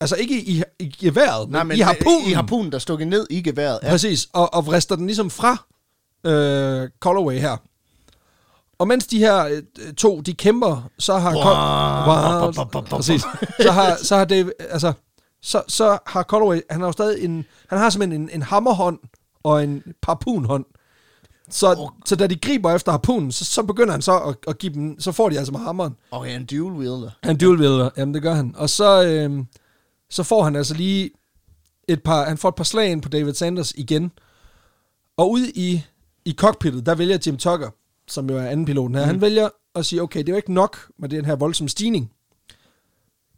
[0.00, 2.26] Altså ikke i, i geværet, Nej, men, men i harpunen.
[2.26, 3.78] i harpunen, der stukket ned i geværet.
[3.82, 3.90] Ja.
[3.90, 5.66] Præcis, og, og vrister den ligesom fra
[6.24, 7.56] øh, Callaway her.
[8.78, 11.34] Og mens de her øh, to, de kæmper, så har...
[11.34, 12.82] Wow.
[12.82, 13.22] Præcis.
[13.60, 14.92] Så har, så har Dave, altså,
[15.42, 18.98] så, så har Callaway, han har jo stadig en, han har simpelthen en, en hammerhånd
[19.42, 20.64] og en harpunhånd.
[21.50, 21.88] Så, oh.
[22.06, 25.00] så da de griber efter harpunen, så, så begynder han så at, at give dem,
[25.00, 25.96] så får de altså med hammeren.
[26.10, 27.10] Og en dual wielder.
[27.22, 28.54] Han dual wielder, jamen det gør han.
[28.56, 29.44] Og så, øh,
[30.10, 31.10] så får han altså lige
[31.88, 34.12] et par, han får et par slag ind på David Sanders igen.
[35.16, 35.82] Og ude i,
[36.24, 37.70] i cockpittet, der vælger Jim Tucker,
[38.08, 39.08] som jo er anden piloten her, mm.
[39.08, 42.12] han vælger at sige, okay, det er jo ikke nok med den her voldsomme stigning.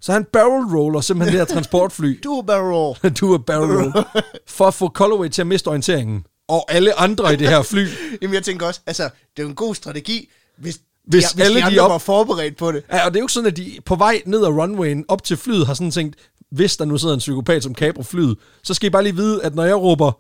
[0.01, 2.21] Så han barrel roller simpelthen det her transportfly.
[2.25, 3.15] Dual barrel.
[3.15, 4.05] du er barrel roll.
[4.57, 6.25] For at få Callaway til at miste orienteringen.
[6.49, 7.87] Og alle andre i det her fly.
[8.23, 11.45] Jamen, jeg tænker også, altså, det er jo en god strategi, hvis, Hvis de, hvis
[11.45, 12.83] alle de de andre op- var forberedt på det.
[12.93, 15.25] Ja, og det er jo ikke sådan, at de på vej ned ad runwayen op
[15.25, 16.17] til flyet har sådan tænkt,
[16.51, 19.43] hvis der nu sidder en psykopat som kabrer flyet, så skal I bare lige vide,
[19.45, 20.13] at når jeg råber,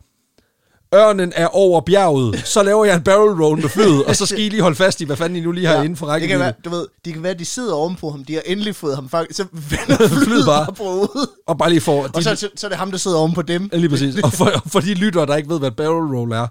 [0.95, 4.41] ørnen er over bjerget, så laver jeg en barrel roll med flyet, og så skal
[4.41, 6.13] I lige holde fast i, hvad fanden I nu lige har ja, inden for det
[6.13, 6.41] kan rækkevidde.
[6.41, 9.09] være, du ved, det kan være, de sidder ovenpå ham, de har endelig fået ham
[9.09, 10.67] faktisk, så vender flyet bare.
[10.67, 11.09] bare på.
[11.47, 12.03] Og bare lige for...
[12.03, 13.69] De, Og så, så, så er det ham, der sidder ovenpå dem.
[13.73, 14.17] Ja, Lige præcis.
[14.25, 16.47] Og for, for de lyttere, der ikke ved, hvad barrel roll er,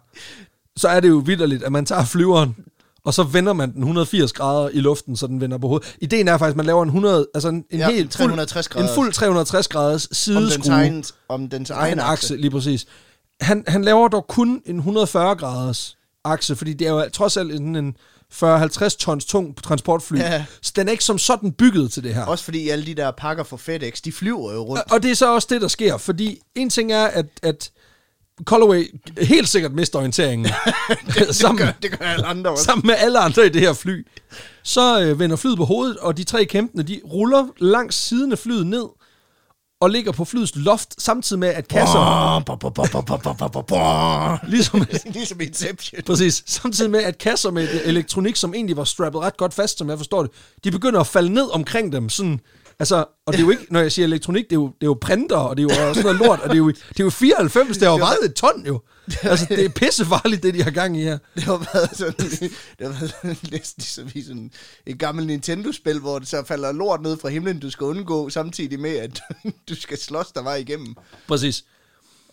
[0.78, 2.56] så er det jo vidderligt, at man tager flyveren,
[3.06, 5.96] og så vender man den 180 grader i luften, så den vender på hovedet.
[6.02, 8.84] Ideen er faktisk, at man laver en 100, altså en, en Ja, helt 360 fuld,
[8.84, 10.54] en fuld 360 graders Om sideskrue.
[10.56, 12.12] dens egen, om dens egen egen akse.
[12.12, 12.86] akse, lige præcis.
[13.42, 17.52] Han, han laver dog kun en 140 graders akse, fordi det er jo trods alt
[17.52, 17.98] en, en
[18.34, 20.18] 40-50 tons tung transportfly.
[20.18, 20.46] Ja.
[20.62, 22.26] Så den er ikke som sådan bygget til det her.
[22.26, 24.92] Også fordi alle de der pakker fra FedEx, de flyver jo rundt.
[24.92, 27.72] Og det er så også det, der sker, fordi en ting er, at, at
[28.46, 30.48] Callaway helt sikkert mister orienteringen.
[31.14, 32.64] det, sammen, gør, det gør alle andre også.
[32.64, 34.08] sammen med alle andre i det her fly.
[34.64, 38.40] Så øh, vender flyet på hovedet, og de tre kæmpende, de ruller langs siden af
[38.40, 38.86] flyet ned,
[39.80, 41.98] og ligger på flyets loft, samtidig med, at kasser...
[44.48, 46.02] Ligesom, ligesom Inception.
[46.04, 46.44] Præcis.
[46.46, 49.98] Samtidig med, at kasser med elektronik, som egentlig var strappet ret godt fast, som jeg
[49.98, 50.32] forstår det,
[50.64, 52.10] de begynder at falde ned omkring dem.
[52.10, 52.40] Sådan,
[52.80, 54.88] altså, og det er jo ikke, når jeg siger elektronik, det er jo, det er
[54.88, 57.04] jo printer, og det er jo sådan noget lort, og det er jo, det er
[57.04, 58.82] jo 94, det har jo vejet et ton jo.
[59.24, 61.18] Altså, det er pissefarligt, det de har gang i her.
[61.36, 62.30] Det har været sådan,
[62.80, 64.52] det har været sådan, næsten ligesom i sådan
[64.86, 68.80] et gammelt Nintendo-spil, hvor det så falder lort ned fra himlen, du skal undgå, samtidig
[68.80, 69.22] med, at
[69.70, 70.96] du skal slås der vej igennem.
[71.28, 71.64] Præcis.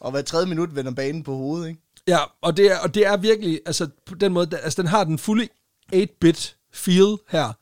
[0.00, 1.80] Og hver tredje minut vender banen på hovedet, ikke?
[2.09, 5.04] Ja, og det er, og det er virkelig, altså på den måde, altså den har
[5.04, 5.48] den fulde
[5.94, 7.52] 8-bit feel her.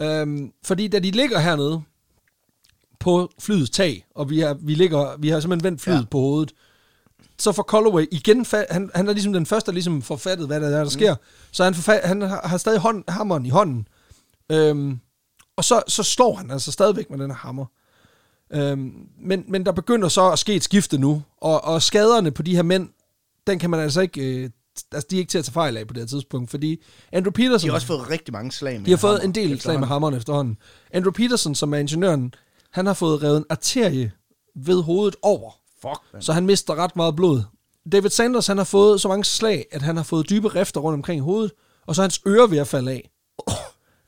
[0.00, 1.82] Øhm, fordi da de ligger hernede
[3.00, 6.04] på flyets tag, og vi, er, vi, ligger, vi har simpelthen vendt flyet ja.
[6.10, 6.52] På hovedet,
[7.38, 10.60] så får Callaway igen, han, han er ligesom den første, der ligesom får fattet, hvad
[10.60, 11.14] der er, der sker.
[11.52, 13.88] Så han, får fa- han har, har stadig hånd, hammeren i hånden.
[14.52, 15.00] Øhm,
[15.56, 17.66] og så, så slår han altså stadigvæk med den her hammer.
[18.52, 22.42] Øhm, men, men der begynder så at ske et skifte nu, og, og skaderne på
[22.42, 22.88] de her mænd,
[23.46, 24.50] den kan man altså ikke, øh,
[24.92, 27.32] altså de er ikke til at tage fejl af på det her tidspunkt, fordi Andrew
[27.32, 29.80] Peterson, De har også fået rigtig mange slag med de har fået en del slag
[29.80, 30.56] med hammeren efterhånden.
[30.92, 32.34] Andrew Peterson, som er ingeniøren,
[32.70, 34.12] han har fået revet en arterie
[34.56, 35.50] ved hovedet over,
[35.82, 36.22] Fuck, man.
[36.22, 37.42] så han mister ret meget blod.
[37.92, 40.94] David Sanders, han har fået så mange slag, at han har fået dybe rifter rundt
[40.94, 41.52] omkring hovedet,
[41.86, 43.10] og så er hans øre ved at falde af.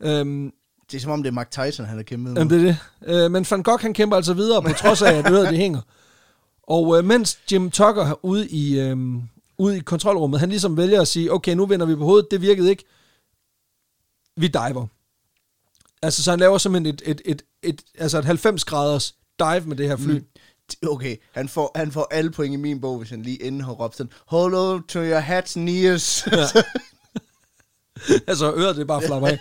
[0.01, 0.53] Øhm,
[0.91, 2.41] Det er som om, det er Mark Tyson, han har kæmpet med.
[2.41, 2.77] Jamen, det er
[3.07, 3.25] det.
[3.25, 5.81] Øh, men Van Gogh, han kæmper altså videre, på trods af, at øret det hænger.
[6.63, 8.97] Og øh, mens Jim Tucker er ude i, øh,
[9.59, 12.43] ude i kontrolrummet, han ligesom vælger at sige, okay, nu vender vi på hovedet, det
[12.43, 12.85] virkede ikke.
[14.37, 14.87] Vi diver.
[16.03, 19.77] Altså, så han laver simpelthen et, et, et, et, altså et 90 graders dive med
[19.77, 20.13] det her fly.
[20.13, 20.25] Mm.
[20.89, 23.73] Okay, han får, han får alle point i min bog, hvis han lige inden har
[23.73, 26.27] råbt sådan, Hold on to your hats and ears.
[26.33, 26.47] Ja.
[28.31, 29.39] altså øret det bare flapper af.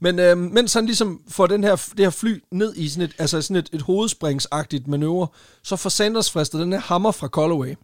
[0.00, 3.14] Men øh, mens han ligesom får den her, det her fly ned i sådan et,
[3.18, 5.26] altså sådan et, et hovedspringsagtigt manøvre,
[5.62, 7.74] så får Sanders fristet den her hammer fra Callaway.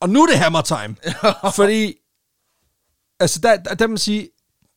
[0.00, 0.96] Og nu er det hammer time.
[1.56, 1.94] fordi,
[3.20, 4.28] altså der, der, der man sige,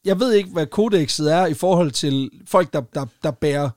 [0.05, 3.69] jeg ved ikke, hvad kodexet er i forhold til folk, der, der, der bærer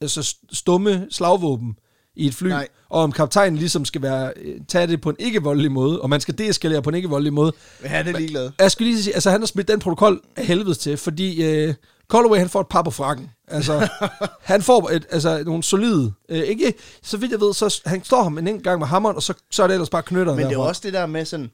[0.00, 1.76] altså stumme slagvåben
[2.16, 2.68] i et fly, Nej.
[2.88, 6.20] og om kaptajnen ligesom skal være, øh, tage det på en ikke-voldelig måde, og man
[6.20, 7.52] skal deeskalere på en ikke-voldelig måde.
[7.80, 8.50] Men han er ligeglad.
[8.58, 11.74] Jeg skulle lige sige, altså han har smidt den protokol af helvede til, fordi uh,
[12.12, 13.30] Callaway, han får et par på frakken.
[13.48, 13.88] Altså,
[14.52, 18.22] han får et, altså, nogle solide, uh, ikke, så vidt jeg ved, så han står
[18.22, 20.46] ham en enkelt gang med hammeren, og så, så er det ellers bare knytter Men
[20.46, 21.50] det er også det der med sådan,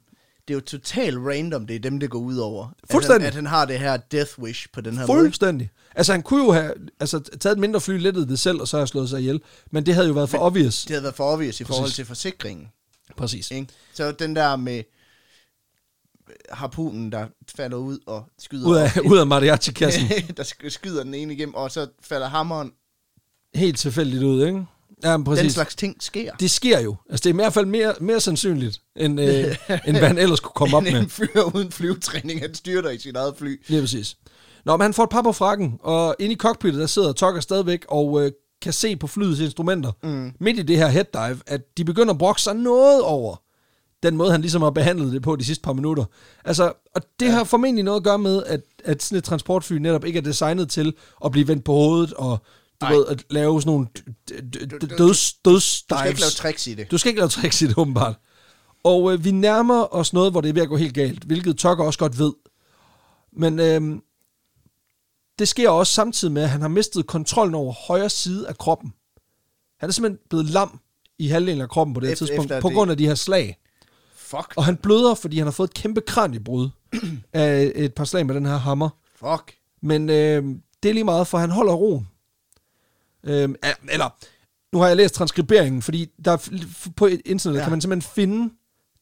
[0.48, 2.68] det er jo totalt random, det er dem, det går ud over.
[2.90, 3.26] Fuldstændig.
[3.26, 5.18] At han, at han har det her death wish på den her måde.
[5.18, 5.70] Fuldstændig.
[5.94, 8.76] Altså, han kunne jo have altså, taget et mindre fly, lettet det selv, og så
[8.76, 9.40] have slået sig ihjel.
[9.70, 10.82] Men det havde jo været for obvious.
[10.82, 11.96] Det havde været for obvious i forhold Præcis.
[11.96, 12.68] til forsikringen.
[13.16, 13.50] Præcis.
[13.50, 13.66] Ikke?
[13.94, 14.82] Så den der med
[16.50, 18.68] harpunen, der falder ud og skyder...
[18.68, 20.08] Ud af, ud af mariachi-kassen.
[20.36, 22.72] der sk- skyder den ene igennem, og så falder hammeren.
[23.54, 24.64] Helt tilfældigt ud, ikke?
[25.04, 25.42] Ja, men præcis.
[25.42, 26.32] Den slags ting sker.
[26.32, 26.96] Det sker jo.
[27.10, 29.56] Altså, det er i hvert fald mere, mere sandsynligt, end, øh,
[29.86, 31.08] end hvad han ellers kunne komme op En med.
[31.08, 33.62] fyr uden flyvetræning, han styrter i sit eget fly.
[33.68, 34.16] Lige præcis.
[34.64, 37.40] Nå, men han får et par på frakken, og inde i cockpittet, der sidder Tucker
[37.40, 38.32] stadigvæk og øh,
[38.62, 40.32] kan se på flyets instrumenter, mm.
[40.40, 43.41] midt i det her head dive, at de begynder at brokke sig noget over
[44.02, 46.04] den måde, han ligesom har behandlet det på de sidste par minutter.
[46.44, 47.32] Altså, og det ja.
[47.32, 50.70] har formentlig noget at gøre med, at, at sådan et transportfly netop ikke er designet
[50.70, 52.38] til at blive vendt på hovedet, og
[52.80, 53.86] du ved, at lave sådan nogle
[54.98, 56.90] døds, døds Du skal ikke lave tricks i det.
[56.90, 58.14] du skal ikke lave tricks i det, åbenbart.
[58.84, 61.56] Og øh, vi nærmer os noget, hvor det er ved at gå helt galt, hvilket
[61.56, 62.32] Tucker også godt ved.
[63.32, 64.00] Men øh,
[65.38, 68.92] det sker også samtidig med, at han har mistet kontrollen over højre side af kroppen.
[69.80, 70.80] Han er simpelthen blevet lam
[71.18, 73.61] i halvdelen af kroppen på det her tidspunkt, på grund af de her slag.
[74.36, 74.54] Fuck.
[74.56, 76.68] Og han bløder, fordi han har fået et kæmpe kraniebrud
[77.32, 78.88] af et par slag med den her hammer.
[79.16, 79.54] Fuck.
[79.82, 80.42] Men øh,
[80.82, 82.08] det er lige meget, for han holder roen.
[83.24, 83.48] Øh,
[83.90, 84.08] eller,
[84.74, 86.50] nu har jeg læst transkriberingen, fordi der er,
[86.96, 87.64] på internettet Ja.
[87.64, 88.54] kan man simpelthen finde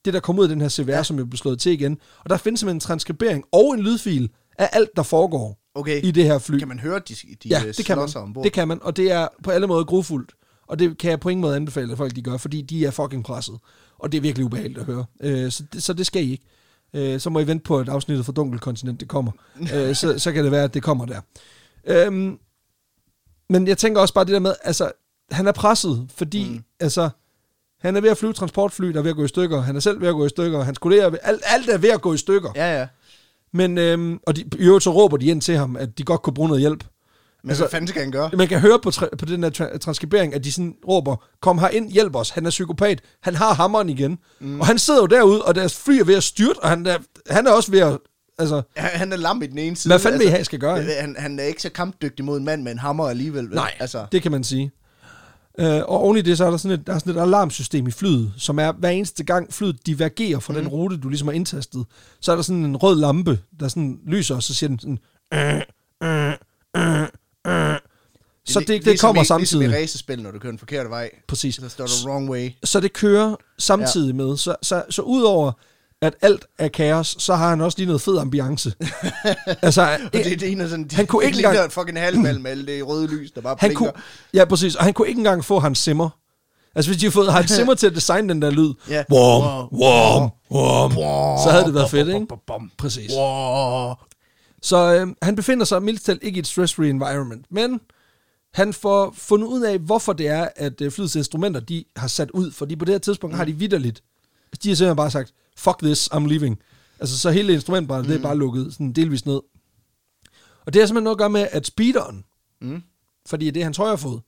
[0.05, 1.03] det, der kom ud af den her CVR, ja.
[1.03, 1.97] som jo blev slået til igen.
[2.23, 6.03] Og der findes simpelthen en transkribering og en lydfil af alt, der foregår Okay.
[6.03, 6.59] i det her fly.
[6.59, 8.09] Kan man høre, de, de ja, øh, det kan man.
[8.15, 8.43] ombord?
[8.43, 10.31] Det kan man, og det er på alle måder grufuldt.
[10.67, 12.91] Og det kan jeg på ingen måde anbefale, at folk de gør, fordi de er
[12.91, 13.59] fucking presset.
[14.01, 15.05] Og det er virkelig ubehageligt at høre.
[15.21, 16.43] Øh, så, det, så det skal I ikke.
[16.93, 19.31] Øh, så må I vente på, at afsnittet for Dunkelkontinent det kommer.
[19.75, 21.21] øh, så, så kan det være, at det kommer der.
[21.85, 22.39] Øhm,
[23.49, 24.91] men jeg tænker også bare det der med, altså,
[25.31, 26.63] han er presset, fordi, mm.
[26.79, 27.09] altså,
[27.79, 29.61] han er ved at flyve transportfly, der er ved at gå i stykker.
[29.61, 30.63] Han er selv ved at gå i stykker.
[30.63, 32.49] Hans kolleger, er ved- alt, alt er ved at gå i stykker.
[32.55, 32.87] Ja, ja.
[33.53, 36.21] Men, øhm, og de, i øvrigt så råber de ind til ham, at de godt
[36.21, 36.83] kunne bruge noget hjælp.
[37.43, 38.29] Men Altså- altså, hvad fanden skal han gøre?
[38.37, 41.57] Man kan høre på, tra- på den der tra- transkribering, at de sådan råber, kom
[41.59, 44.17] her ind, hjælp os, han er psykopat, han har hammeren igen.
[44.39, 44.59] Mm.
[44.59, 46.97] Og han sidder jo derude, og deres fly er ved at styrte, og han er,
[47.29, 47.97] han er også ved at,
[48.39, 49.91] altså, Han, han er lam i den ene side.
[49.91, 50.81] hvad fanden vil I have, jeg skal gøre?
[50.81, 53.45] han, han er ikke så kampdygtig mod en mand med en hammer alligevel.
[53.49, 53.55] vel?
[53.55, 54.71] Nej, Altså, det kan man sige.
[55.61, 57.87] Uh, og oven i det, så er der sådan et, der er sådan et alarmsystem
[57.87, 60.59] i flyet, som er hver eneste gang flyet divergerer fra mm.
[60.59, 61.85] den rute, du ligesom har indtastet,
[62.21, 64.99] så er der sådan en rød lampe, der sådan lyser, og så siger den sådan...
[65.33, 65.61] Øh,
[66.03, 66.33] øh,
[66.77, 67.07] øh, øh.
[68.45, 69.59] Så det, det, det kommer i, samtidig.
[69.59, 71.09] Ligesom i racerspil, når du kører den forkerte vej.
[71.27, 71.55] Præcis.
[71.55, 72.49] Så står der wrong way.
[72.63, 74.13] Så det kører samtidig ja.
[74.13, 74.37] med.
[74.37, 75.51] Så, så, så udover
[76.01, 78.73] at alt er kaos, så har han også lige noget fed ambiance.
[79.61, 82.65] altså, det, det er sådan, Han kunne ikke ligner engang- en fucking halvvalg med alle
[82.65, 83.91] det røde lys, der bare han blinker.
[83.91, 84.01] kunne,
[84.33, 84.75] ja, præcis.
[84.75, 86.09] Og han kunne ikke engang få hans simmer.
[86.75, 89.03] Altså, hvis de havde fået Hans Zimmer til at designe den der lyd, Ja.
[89.11, 90.91] warm, warm, warm,
[91.45, 92.27] så havde det været fedt, ikke?
[92.77, 93.11] Præcis.
[94.61, 97.79] Så øh, han befinder sig mildt talt ikke i et stress-free environment, men
[98.53, 102.31] han får fundet ud af, hvorfor det er, at øh, flyets instrumenter, de har sat
[102.31, 103.37] ud, fordi på det her tidspunkt mm.
[103.37, 104.03] har de vidderligt,
[104.63, 106.59] de har simpelthen bare sagt, fuck this, I'm leaving.
[106.99, 108.11] Altså, så hele instrumentbrættet, mm.
[108.11, 109.39] det er bare lukket sådan delvis ned.
[110.65, 112.25] Og det har simpelthen noget at gøre med, at speederen,
[112.61, 112.83] Mm.
[113.25, 114.19] fordi det er hans højre fod,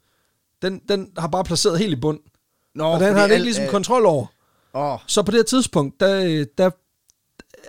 [0.61, 2.19] den, den har bare placeret helt i bund.
[2.75, 4.25] Nå, Og den har han ikke ligesom er- kontrol over.
[4.73, 6.69] Åh, Så på det her tidspunkt, der, der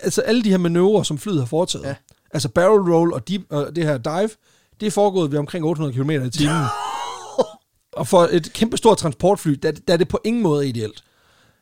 [0.03, 1.95] altså alle de her manøvrer, som flyet har foretaget, ja.
[2.31, 4.31] altså barrel roll og, deep, og det her dive,
[4.81, 6.65] det er foregået ved omkring 800 km i timen.
[7.93, 11.05] og for et kæmpe stort transportfly, der, der er det på ingen måde ideelt.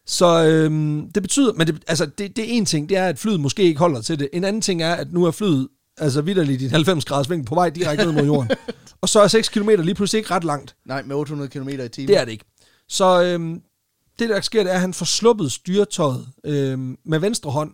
[0.07, 3.18] Så øhm, det betyder, men det, altså det, det er en ting, det er, at
[3.18, 4.29] flyet måske ikke holder til det.
[4.33, 7.46] En anden ting er, at nu er flyet altså vidderligt i en 90 graders vinkel
[7.46, 8.51] på vej direkte ned mod jorden.
[9.03, 10.77] og så er 6 km lige pludselig ikke ret langt.
[10.87, 12.09] nej, med 800 km i timen.
[12.09, 12.44] Det er det ikke.
[12.88, 13.62] Så øhm,
[14.18, 17.70] det, der sker, det er, at han får sluppet styretøjet øhm, med venstre hånd.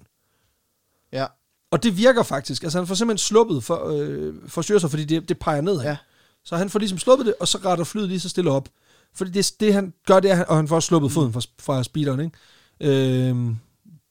[1.71, 2.63] Og det virker faktisk.
[2.63, 5.83] Altså han får simpelthen sluppet for, øh, for styretøjet, fordi det, det peger nedad.
[5.83, 5.97] Ja.
[6.45, 8.69] Så han får ligesom sluppet det, og så retter flyet lige så stille op.
[9.15, 12.21] Fordi det, det han gør, det er, og han får sluppet foden fra, fra speederen,
[12.21, 13.29] ikke?
[13.29, 13.57] Øhm,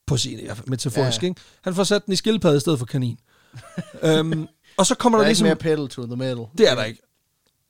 [0.08, 1.28] på sin, metaforisk, Ja.
[1.28, 1.42] ikke?
[1.62, 3.20] Han får sat den i skildpadde i stedet for kanin.
[4.04, 5.46] øhm, og så kommer Der der, er ligesom...
[5.46, 6.46] ikke mere pedal to the metal.
[6.58, 7.02] Det er der ikke.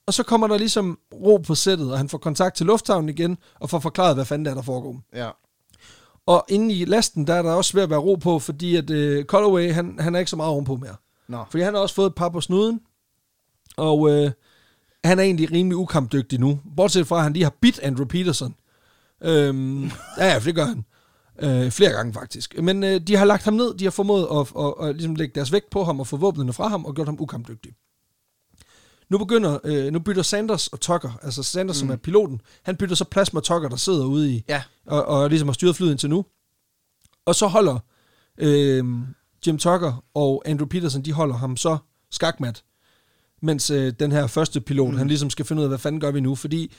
[0.08, 3.38] Og så kommer der ligesom ro på sættet, og han får kontakt til lufthavnen igen,
[3.60, 5.02] og får forklaret, hvad fanden der er, der foregår.
[5.16, 5.30] Ja.
[6.28, 8.90] Og inde i lasten, der er der også ved at være ro på, fordi at
[8.90, 10.96] øh, Callaway, han, han er ikke så meget ovenpå mere.
[11.28, 11.44] Nå.
[11.50, 12.80] Fordi han har også fået et par på snuden,
[13.78, 14.32] og øh,
[15.04, 16.60] han er egentlig rimelig ukampdygtig nu.
[16.76, 18.56] Bortset fra, at han lige har bidt Andrew Peterson.
[19.24, 19.84] Øhm,
[20.20, 20.86] ja, ja, for det gør han.
[21.40, 22.62] Øh, flere gange faktisk.
[22.62, 25.36] Men øh, de har lagt ham ned, de har formået at, at, at, ligesom lægge
[25.36, 27.74] deres vægt på ham og få våbnene fra ham og gjort ham ukampdygtig.
[29.10, 31.80] Nu begynder, øh, nu bytter Sanders og Tucker, altså Sanders, mm.
[31.80, 34.64] som er piloten, han bytter så plads med Tucker, der sidder ude i, Ja.
[34.86, 36.26] og, og ligesom har styret flyet indtil nu.
[37.26, 37.80] Og så holder
[38.38, 38.86] øh,
[39.48, 41.78] Jim Tucker og Andrew Peterson, de holder ham så
[42.12, 42.64] skakmat,
[43.42, 44.98] mens øh, den her første pilot, mm.
[44.98, 46.74] han ligesom skal finde ud af, hvad fanden gør vi nu, fordi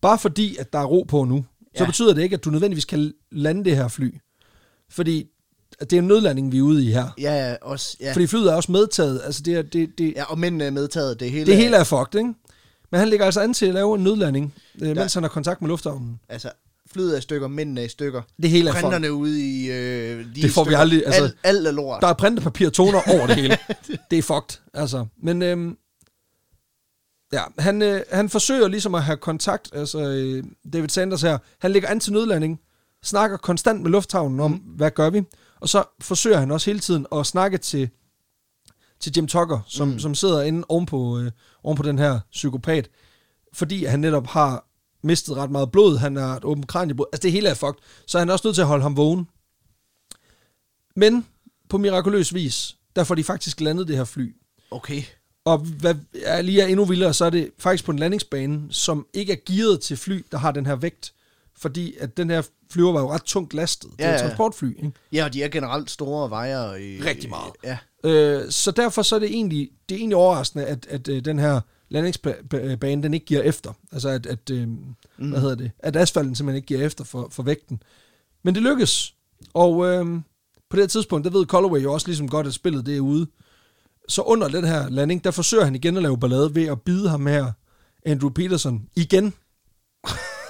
[0.00, 1.78] bare fordi, at der er ro på nu, ja.
[1.78, 4.14] så betyder det ikke, at du nødvendigvis kan lande det her fly.
[4.90, 5.26] Fordi
[5.80, 7.08] det er en nødlanding, vi er ude i her.
[7.20, 8.12] Ja, ja, også, ja.
[8.12, 9.20] Fordi flyet er også medtaget.
[9.24, 11.20] Altså det, er, det, det, ja, og mændene er medtaget.
[11.20, 12.34] Det hele, det hele er fucked, ikke?
[12.90, 15.60] Men han ligger altså an til at lave en nødlanding, øh, mens han har kontakt
[15.60, 16.20] med lufthavnen.
[16.28, 16.50] Altså,
[16.92, 18.22] flyet er i stykker, mændene er i stykker.
[18.42, 18.82] Det hele er fucked.
[18.82, 19.70] Printerne ude i...
[19.70, 22.02] Øh, de Det får vi aldrig- altså- alt, alt er lort.
[22.02, 23.56] Der er printepapir og toner over det hele.
[24.10, 25.06] det er fucked, altså.
[25.22, 25.76] Men øhm,
[27.32, 31.72] ja, han, øh, han forsøger ligesom at have kontakt, altså øh, David Sanders her, han
[31.72, 32.60] ligger an til nødlanding,
[33.02, 34.58] snakker konstant med lufthavnen om, mm.
[34.76, 35.22] hvad gør vi?
[35.60, 37.90] Og så forsøger han også hele tiden at snakke til,
[39.00, 39.98] til Jim Tucker, som, mm.
[39.98, 41.30] som sidder inde ovenpå, øh,
[41.62, 42.90] ovenpå den her psykopat,
[43.52, 44.64] fordi han netop har
[45.02, 48.18] mistet ret meget blod, han har et åbent kraniebrud, altså det hele er fucked, så
[48.18, 49.28] han er også nødt til at holde ham vågen.
[50.96, 51.26] Men
[51.68, 54.36] på mirakuløs vis, der får de faktisk landet det her fly.
[54.70, 55.02] Okay.
[55.44, 55.94] Og hvad
[56.24, 59.36] er lige er endnu vildere, så er det faktisk på en landingsbane, som ikke er
[59.46, 61.12] gearet til fly, der har den her vægt.
[61.60, 63.90] Fordi at den her flyver var jo ret tungt lastet.
[63.98, 64.26] Det er Ja, et ja.
[64.26, 64.92] transportfly, ikke?
[65.12, 66.74] Ja, og de er generelt store vejer.
[66.74, 67.52] I, Rigtig meget.
[67.64, 67.78] Ja.
[68.04, 71.38] Øh, så derfor så er det egentlig, det er egentlig overraskende, at, at øh, den
[71.38, 73.72] her landingsbane, den ikke giver efter.
[73.92, 74.88] Altså at, at øh, mm.
[75.30, 77.82] hvad hedder det, at asfalten simpelthen ikke giver efter for, for vægten.
[78.42, 79.14] Men det lykkes.
[79.54, 80.06] Og øh,
[80.70, 83.00] på det her tidspunkt, der ved Callaway jo også ligesom godt, at spillet det er
[83.00, 83.26] ude.
[84.08, 87.08] Så under den her landing, der forsøger han igen at lave ballade ved at bide
[87.08, 87.52] ham her,
[88.06, 89.34] Andrew Peterson, igen.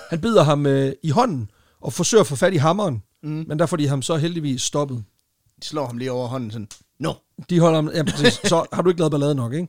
[0.08, 3.44] Han bider ham øh, i hånden og forsøger at få fat i hammeren, mm.
[3.48, 5.04] men der får de ham så heldigvis stoppet.
[5.62, 6.68] De slår ham lige over hånden sådan.
[7.00, 7.14] Nå.
[7.50, 9.68] De holder ham, ja, præcis, så har du ikke lavet ballade nok, ikke?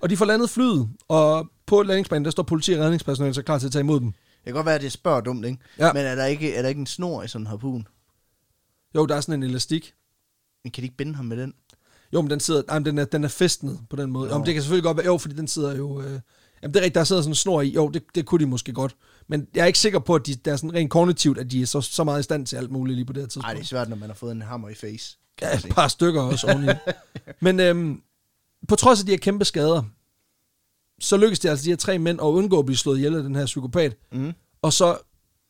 [0.00, 3.58] Og de får landet flyet, og på landingsbanen, der står politi og redningspersonale så klar
[3.58, 4.12] til at tage imod dem.
[4.12, 5.58] Det kan godt være, at det spørger dumt, ikke?
[5.78, 5.92] Ja.
[5.92, 7.86] Men er der ikke, er der ikke en snor i sådan en harpun?
[8.94, 9.94] Jo, der er sådan en elastik.
[10.64, 11.54] Men kan de ikke binde ham med den?
[12.12, 14.30] Jo, men den, sidder, nej, den, er, den er festnet på den måde.
[14.30, 16.00] Jo, men det kan selvfølgelig godt være, jo, fordi den sidder jo...
[16.00, 16.20] Øh,
[16.62, 17.68] jamen, det er rigtigt, der sidder sådan en snor i.
[17.68, 18.96] Jo, det, det kunne de måske godt.
[19.28, 21.62] Men jeg er ikke sikker på, at de, der er sådan rent kognitivt, at de
[21.62, 23.44] er så, så meget i stand til alt muligt lige på det her tidspunkt.
[23.44, 25.18] Nej, det er svært, når man har fået en hammer i face.
[25.42, 26.68] Ja, et par stykker også oveni.
[27.40, 28.02] Men øhm,
[28.68, 29.82] på trods af de her kæmpe skader,
[31.00, 33.22] så lykkes det altså de her tre mænd at undgå at blive slået ihjel af
[33.22, 33.96] den her psykopat.
[34.12, 34.32] Mm.
[34.62, 34.98] Og så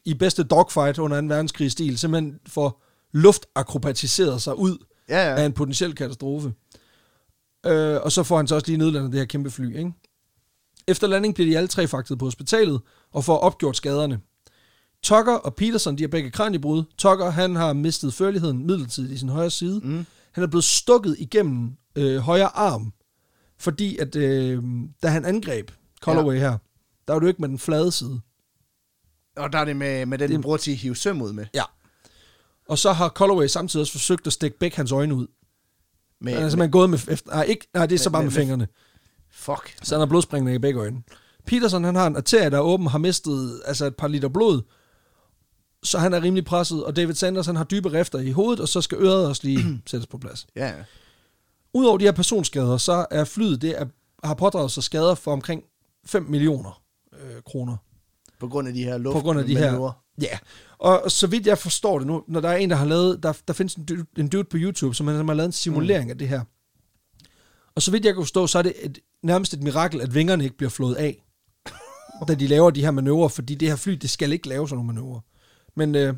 [0.04, 1.26] i bedste dogfight under 2.
[1.26, 5.28] verdenskrig-stil, simpelthen får luftakrobatiseret sig ud ja.
[5.28, 5.34] ja.
[5.34, 6.52] af en potentiel katastrofe.
[7.66, 9.78] Øh, og så får han så også lige nedlandet det her kæmpe fly.
[9.78, 9.92] Ikke?
[10.88, 12.80] Efter landing bliver de alle tre fragtet på hospitalet
[13.12, 14.20] og får opgjort skaderne.
[15.02, 16.84] Tucker og Peterson, de har begge kraniebrud.
[16.98, 19.80] Tucker, han har mistet førligheden midlertidigt i sin højre side.
[19.84, 20.06] Mm.
[20.32, 22.92] Han er blevet stukket igennem øh, højre arm,
[23.58, 24.62] fordi at øh,
[25.02, 25.70] da han angreb
[26.04, 26.40] Callaway ja.
[26.40, 26.58] her,
[27.08, 28.20] der var jo ikke med den flade side.
[29.36, 31.32] Og der er det med, med den, Det- du bruger til at hive søm ud
[31.32, 31.46] med.
[31.54, 31.62] Ja.
[32.68, 35.26] Og så har Callaway samtidig også forsøgt at stikke begge hans øjne ud.
[36.20, 36.98] med, Han er med simpelthen gået med...
[37.08, 38.68] Efter, nej, ikke, nej, det er så Med- bare med, med- med fingrene.
[39.36, 39.76] Fuck.
[39.82, 41.02] Så han har blodspringende i begge øjne.
[41.46, 44.62] Peterson, han har en arterie, der er åben, har mistet altså et par liter blod,
[45.82, 48.68] så han er rimelig presset, og David Sanders, han har dybe rifter i hovedet, og
[48.68, 50.46] så skal øret også lige sættes på plads.
[50.56, 50.84] Ja, ja.
[51.74, 53.86] Udover de her personskader, så er flyet, det er,
[54.24, 55.62] har pådraget sig skader for omkring
[56.06, 57.76] 5 millioner øh, kroner.
[58.40, 60.02] På grund af de her luft På grund af de her...
[60.20, 60.38] Ja,
[60.78, 63.22] og så vidt jeg forstår det nu, når der er en, der har lavet...
[63.22, 66.04] Der, der findes en dude, en dude på YouTube, som han har lavet en simulering
[66.04, 66.10] mm.
[66.10, 66.40] af det her.
[67.74, 70.44] Og så vidt jeg kan forstå, så er det et, nærmest et mirakel, at vingerne
[70.44, 71.22] ikke bliver flået af,
[72.28, 74.76] da de laver de her manøvrer, fordi det her fly, det skal ikke lave sådan
[74.76, 75.20] nogle manøvrer.
[75.74, 76.14] Men øh,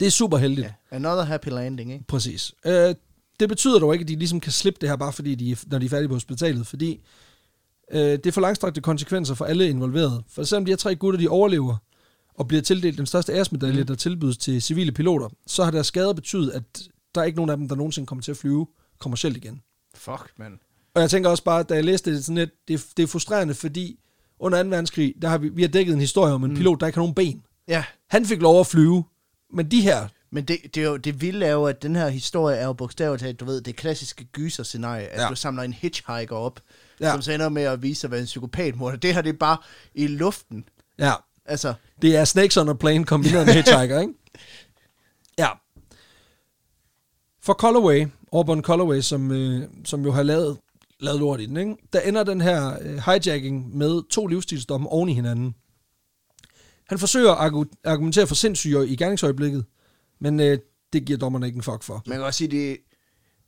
[0.00, 0.66] det er super heldigt.
[0.66, 0.96] Ja.
[0.96, 2.04] Another happy landing, ikke?
[2.08, 2.54] Præcis.
[2.66, 2.94] Øh,
[3.40, 5.78] det betyder dog ikke, at de ligesom kan slippe det her, bare fordi de, når
[5.78, 7.04] de er færdige på hospitalet, fordi
[7.92, 10.22] øh, det får langstrakte konsekvenser for alle involverede.
[10.28, 11.76] For selvom de her tre gutter, de overlever,
[12.34, 13.86] og bliver tildelt den største æresmedalje, mm.
[13.86, 16.62] der tilbydes til civile piloter, så har deres skader betydet, at
[17.14, 18.66] der er ikke nogen af dem, der nogensinde kommer til at flyve
[18.98, 19.62] kommercielt igen.
[19.94, 20.58] Fuck, mand.
[20.96, 23.54] Og jeg tænker også bare, da jeg læste det, sådan lidt, det, det er frustrerende,
[23.54, 23.98] fordi
[24.38, 24.68] under 2.
[24.68, 26.56] verdenskrig, der har vi, vi har dækket en historie om en mm.
[26.56, 27.42] pilot, der ikke har nogen ben.
[27.68, 29.04] Ja, Han fik lov at flyve,
[29.52, 32.08] men de her, men det, det, er jo, det vilde er jo, at den her
[32.08, 35.28] historie er jo bogstaveligt talt, du ved, det klassiske gyser-scenarie, at Ja.
[35.28, 36.60] du samler en hitchhiker op,
[37.00, 37.12] Ja.
[37.12, 38.96] som så ender med at vise sig at være en psykopatmorder.
[38.96, 39.56] Det her, det er bare
[39.94, 40.64] i luften.
[40.98, 41.12] ja,
[41.48, 44.12] Altså, det er Snakes on a Plane kombineret med Hitchhiker, ikke?
[45.38, 45.48] Ja.
[47.42, 50.56] For Colorway, Auburn Colorway, som, øh, som jo har lavet,
[51.00, 51.76] lavet lort i den, ikke?
[51.92, 55.54] der ender den her øh, hijacking med to livsstilsdomme oven i hinanden.
[56.88, 59.64] Han forsøger at argu- argumentere for sindssyge i gerningsøjeblikket,
[60.20, 60.58] men øh,
[60.92, 62.02] det giver dommerne ikke en fuck for.
[62.06, 62.76] man kan også sige, det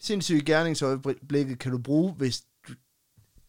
[0.00, 2.72] sindssyge gerningsøjeblikket kan du bruge, hvis du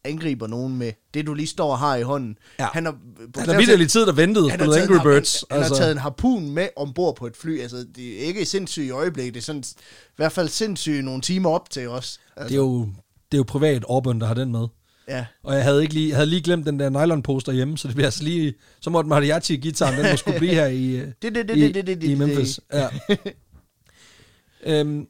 [0.04, 2.38] angriber nogen med det, du lige står og har i hånden.
[2.60, 2.68] Ja.
[2.74, 2.98] Han har,
[3.36, 5.46] Han har vidderlig tid, der ventede på Angry en, Birds.
[5.52, 7.60] han, han har taget en harpun med ombord på et fly.
[7.60, 9.34] Altså, det er ikke sindssygt i øjeblikket.
[9.34, 9.64] Det er sådan,
[10.10, 12.20] i hvert fald sindssygt nogle timer op til os.
[12.36, 12.90] Altså, det, er jo,
[13.32, 14.68] det er jo privat Auburn, der har den med.
[15.08, 15.26] Ja.
[15.44, 17.96] Og jeg havde, ikke lige, jeg havde lige glemt den der nylon-poster hjemme, så det
[17.96, 18.54] bliver altså lige...
[18.82, 21.88] Så måtte mariachi-gitaren, den må skulle blive her i, øh, Det, det, det, i, det,
[21.88, 22.60] det, det, i Memphis.
[22.74, 22.88] Ja.
[24.80, 25.08] øhm,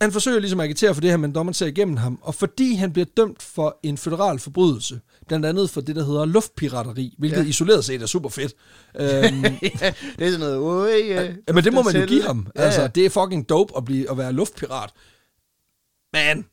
[0.00, 2.18] han forsøger ligesom at agitere for det her, men dommeren ser igennem ham.
[2.22, 6.24] Og fordi han bliver dømt for en federal forbrydelse, blandt andet for det, der hedder
[6.24, 7.42] luftpirateri, hvilket ja.
[7.42, 8.54] Isoleret set er super fedt.
[8.96, 9.44] Øhm,
[9.80, 12.46] ja, det er sådan noget, oj, ja, Ja, men det må man jo give ham.
[12.56, 12.86] Ja, Altså, ja.
[12.86, 14.90] det er fucking dope at, blive, at være luftpirat.
[16.12, 16.46] Men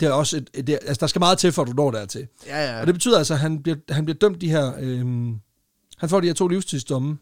[0.00, 2.26] det er også et, det, altså, der skal meget til, for at du når dertil.
[2.46, 2.80] Ja, ja.
[2.80, 4.72] Og det betyder altså, at han bliver, han bliver dømt de her...
[4.80, 5.40] Øhm,
[5.98, 7.18] han får de her to livstidsdomme,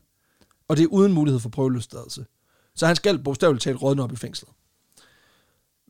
[0.69, 2.27] og det er uden mulighed for prøveløsladelse.
[2.75, 4.51] Så han skal bogstaveligt talt rådne op i fængslet.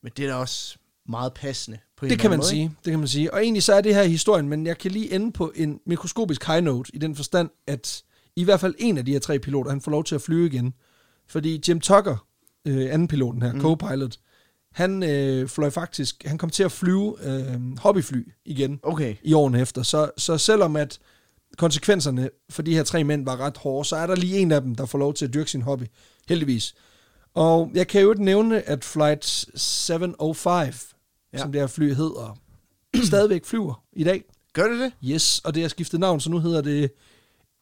[0.02, 0.76] Men det er da også
[1.08, 1.78] meget passende.
[1.96, 3.34] På en Det kan man måde, sige, det kan man sige.
[3.34, 6.46] Og egentlig så er det her historien, men jeg kan lige ende på en mikroskopisk
[6.46, 8.02] high note, i den forstand, at
[8.36, 10.46] i hvert fald en af de her tre piloter, han får lov til at flyve
[10.46, 10.74] igen.
[11.26, 12.26] Fordi Jim Tucker,
[12.64, 13.60] øh, anden piloten her, mm.
[13.60, 14.18] co-pilot,
[14.72, 19.14] han øh, fløj faktisk, han kom til at flyve øh, hobbyfly igen Okay.
[19.22, 19.82] i årene efter.
[19.82, 20.98] Så, så selvom at
[21.56, 24.60] konsekvenserne for de her tre mænd var ret hårde, så er der lige en af
[24.62, 25.82] dem, der får lov til at dyrke sin hobby.
[26.28, 26.74] Heldigvis.
[27.34, 30.74] Og jeg kan jo ikke nævne, at Flight 705,
[31.32, 31.38] ja.
[31.38, 32.38] Som det her fly hedder,
[33.04, 34.24] stadigvæk flyver i dag.
[34.52, 34.92] Gør det det?
[35.04, 36.90] Yes, og det har skiftet navn, så nu hedder det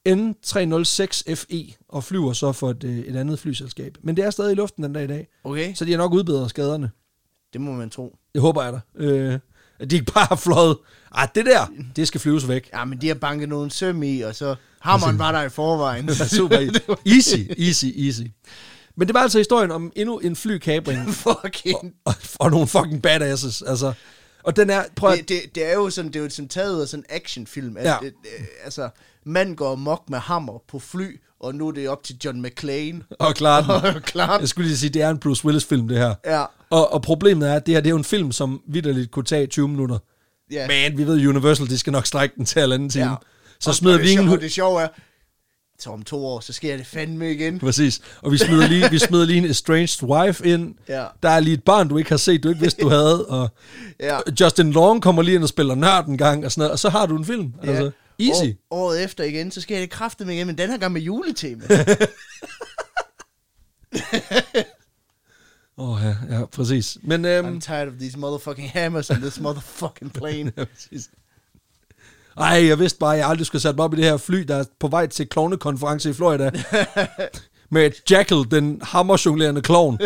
[0.06, 3.98] N306FE, og flyver så for et, øh, et andet flyselskab.
[4.02, 5.74] Men det er stadig i luften den dag i dag, Okay.
[5.74, 6.90] så de har nok udbedret skaderne.
[7.52, 8.16] Det må man tro.
[8.34, 8.80] Det håber jeg da.
[9.04, 9.38] Øh,
[9.80, 10.76] at de ikke bare har fløjet.
[11.14, 12.70] Ej, det der, det skal flyves væk.
[12.74, 16.14] Ja, men de har banket nogen søm i, og så hammeren var der i forvejen.
[16.36, 16.56] Super
[17.16, 18.22] easy, easy, easy.
[18.96, 21.94] Men det var altså historien om endnu en flykabring Fucking.
[22.04, 23.62] og, og nogle fucking badasses.
[23.62, 23.92] Altså.
[24.46, 26.48] Og den er, prøv at, Det, det, det, er jo sådan, det er jo sådan
[26.48, 27.76] taget ud af sådan en actionfilm.
[27.76, 27.96] At, Ja.
[28.02, 28.28] det, det,
[28.64, 28.88] altså,
[29.24, 33.02] mand går mok med hammer på fly, og nu er det op til John McClane.
[33.18, 33.70] og klare den.
[33.96, 34.40] Og klart.
[34.40, 36.14] Jeg skulle lige sige, det er en Bruce Willis film, det her.
[36.24, 36.44] Ja.
[36.70, 39.24] Og, og problemet er, at det her det er jo en film, som vidderligt kunne
[39.24, 39.98] tage 20 minutter.
[40.50, 40.66] Ja.
[40.66, 43.04] Men vi ved, Universal, de skal nok strække den til halvanden time.
[43.10, 43.14] Ja.
[43.60, 44.40] Så Og- smider vi ingen...
[44.40, 44.88] Det sjove er,
[45.78, 47.58] så om to år, så sker det fandme igen.
[47.58, 48.00] Præcis.
[48.22, 50.74] Og vi smider lige, vi smider lige en estranged wife ind.
[50.88, 51.06] Ja.
[51.22, 53.26] Der er lige et barn, du ikke har set, du ikke vidste, du havde.
[53.26, 53.48] Og
[54.00, 54.18] Ja.
[54.40, 56.88] Justin Long kommer lige ind og spiller nørd en gang, og sådan noget, og så
[56.88, 57.52] har du en film.
[57.64, 57.68] Ja.
[57.68, 58.50] Altså, easy.
[58.70, 61.64] År, året efter igen, så sker det kraftigt igen, men den her gang med juletema.
[65.78, 66.98] Åh, oh, ja, ja, præcis.
[67.02, 70.52] Men, øhm, I'm tired of these motherfucking hammers on this motherfucking plane.
[70.58, 71.10] ja, præcis.
[72.36, 74.38] Ej, jeg vidste bare, at jeg aldrig skulle sætte mig op i det her fly,
[74.38, 76.50] der er på vej til klovnekonference i Florida.
[77.70, 79.98] med Jackal, den hammerjonglerende klovn.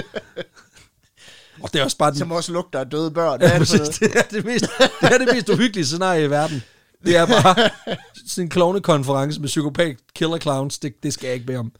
[1.62, 3.43] og det er også bare den Som også lugter af døde børn.
[3.43, 3.81] Ja, præcis.
[3.99, 4.64] Det er det mest,
[5.01, 6.62] det er det mest uhyggelige scenarie i verden.
[7.05, 7.70] Det er bare
[8.26, 10.78] sådan en klovnekonference med psykopat killer clowns.
[10.78, 11.72] Det, det skal jeg ikke bede om.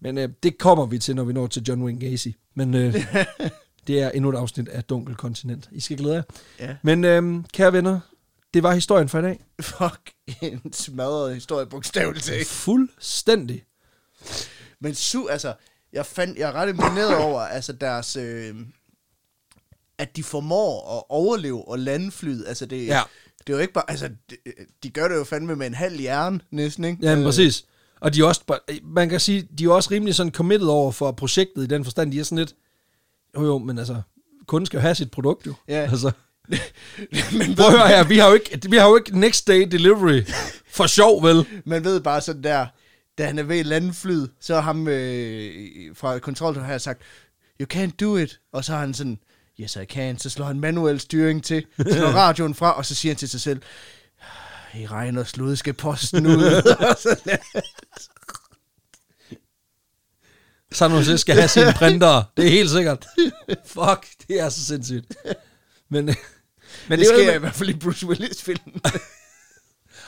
[0.00, 2.28] Men øh, det kommer vi til, når vi når til John Wayne Gacy.
[2.54, 2.94] Men øh,
[3.86, 5.68] det er endnu et afsnit af Dunkel Kontinent.
[5.72, 6.22] I skal glæde jer.
[6.60, 6.76] Ja.
[6.82, 8.00] Men øh, kære venner,
[8.56, 9.44] det var historien for i dag.
[9.60, 12.46] Fuck, en smadret historie, bogstaveligt talt.
[12.46, 13.64] Fuldstændig.
[14.80, 15.54] Men su, altså,
[15.92, 18.54] jeg, fandt, jeg er ret imponeret over, altså deres, øh,
[19.98, 22.44] at de formår at overleve og lande flyet.
[22.48, 23.02] Altså, det, Ja.
[23.46, 24.36] det er jo ikke bare, altså, de,
[24.82, 26.98] de gør det jo fandme med en halv hjerne, næsten, ikke?
[27.02, 27.64] Ja, men Øh, præcis.
[28.00, 31.12] Og de er også, man kan sige, de er også rimelig sådan committed over for
[31.12, 32.12] projektet i den forstand.
[32.12, 32.54] De er sådan lidt,
[33.36, 34.02] jo jo, men altså,
[34.46, 35.54] kunden skal jo have sit produkt jo.
[35.68, 35.74] Ja.
[35.90, 36.12] Altså,
[37.38, 39.68] men, prøv at høre her, vi har jo ikke, vi har jo ikke next day
[39.70, 40.22] delivery
[40.70, 41.46] for sjov, vel?
[41.64, 42.66] man ved bare sådan der,
[43.18, 47.02] da han er ved at lande flyet, så har ham øh, fra kontrol har sagt,
[47.60, 48.40] you can't do it.
[48.52, 49.18] Og så har han sådan,
[49.60, 50.18] yes I can.
[50.18, 53.40] Så slår han manuel styring til, slår radioen fra, og så siger han til sig
[53.40, 53.62] selv,
[54.74, 56.62] i regn og slud skal posten ud.
[60.72, 62.22] San Jose skal have sine printer.
[62.36, 63.06] Det er helt sikkert.
[63.64, 65.16] Fuck, det er så sindssygt.
[65.88, 66.14] Men,
[66.88, 68.80] men det, det er sker i hvert fald i Bruce Willis-filmen.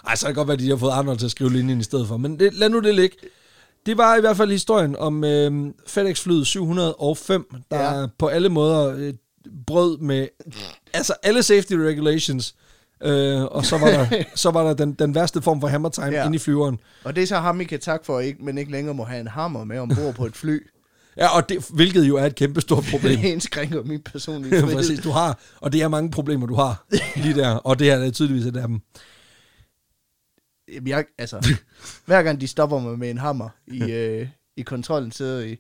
[0.09, 1.81] Ej, så kan det godt være, at de har fået Arnold til at skrive linjen
[1.81, 2.17] i stedet for.
[2.17, 3.17] Men det, lad nu det ligge.
[3.87, 5.53] Det var i hvert fald historien om øh,
[5.87, 8.07] FedEx-flyet 705, der Ja.
[8.19, 9.15] på alle måder øh,
[9.67, 10.29] brød med
[10.95, 12.55] altså alle safety regulations.
[13.03, 16.07] Øh, og så var der, så var der den, den værste form for hammer time
[16.07, 16.27] ja.
[16.27, 16.81] inde i flyveren.
[17.05, 19.21] Og det er så ham, I kan takke for, ikke, men ikke længere må have
[19.21, 20.67] en hammer med ombord på et fly.
[21.19, 23.19] Ja, og det, hvilket jo er et kæmpe stort problem.
[23.21, 24.77] Det indskrænker min personlige frihed.
[24.77, 27.97] Præcis, du har, og det er mange problemer, du har lige der, og det her
[27.97, 28.81] er tydeligvis et af dem.
[30.69, 31.57] Jamen, jeg, altså,
[32.07, 35.57] hver gang de stopper mig med en hammer i, øh, i kontrollen, så, i,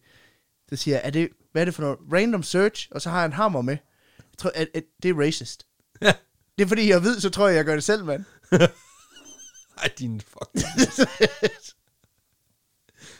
[0.70, 1.98] så siger jeg, er det, hvad er det for noget?
[2.12, 3.76] Random search, og så har jeg en hammer med.
[4.18, 5.66] Jeg tror, at, at det er racist.
[6.02, 6.12] Ja.
[6.58, 8.24] Det er fordi, jeg ved, så tror jeg, jeg gør det selv, mand.
[9.82, 10.66] Ej, din fuck.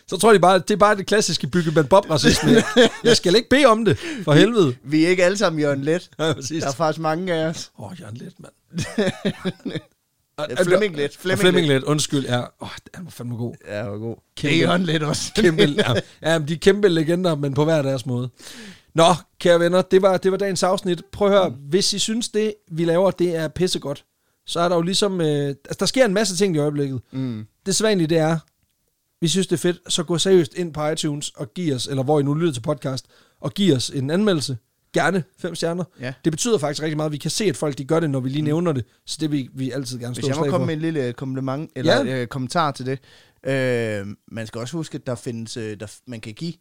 [0.09, 2.51] Så tror de bare, det er bare det klassiske byggemand bob racisme
[3.05, 4.75] Jeg skal ikke bede om det, for helvede.
[4.85, 6.11] Vi er ikke alle sammen Jørgen Let.
[6.19, 6.63] Ja, præcis.
[6.63, 7.71] Der er faktisk mange af os.
[7.79, 8.53] Åh, oh, Jørgen Let, mand.
[10.51, 11.17] Ja, Flemming Let.
[11.17, 12.27] Flemming, Flemming Let, undskyld.
[12.27, 13.55] Ja, oh, han var fandme god.
[13.69, 14.17] Ja, var god.
[14.37, 14.55] Kæmpe.
[14.55, 15.33] Det er Jørgen Let også.
[15.37, 18.31] Kæmpe, ja, ja, de er kæmpe legender, men på hver deres måde.
[18.95, 21.03] Nå, kære venner, det var, det var dagens afsnit.
[21.13, 24.05] Prøv at høre, hvis I synes, det vi laver, det er pissegodt,
[24.47, 25.21] så er der jo ligesom...
[25.21, 27.01] Øh, altså, der sker en masse ting i øjeblikket.
[27.13, 27.47] Mm.
[27.67, 28.39] Det sædvanlige, det er,
[29.21, 32.03] vi synes, det er fedt, så gå seriøst ind på iTunes og giv os, eller
[32.03, 33.07] hvor I nu lytter til podcast,
[33.41, 34.59] og giv os en anmeldelse.
[34.93, 35.85] Gerne fem stjerner.
[36.01, 36.13] Ja.
[36.25, 37.13] Det betyder faktisk rigtig meget.
[37.13, 38.85] Vi kan se, at folk de gør det, når vi lige nævner det.
[39.07, 40.67] Så det vil vi altid gerne Hvis stå jeg må komme for.
[40.67, 42.21] med en lille kompliment, eller Ja.
[42.23, 42.99] øh, kommentar til det.
[43.47, 46.53] Øh, man skal også huske, at der findes, øh, der, man kan give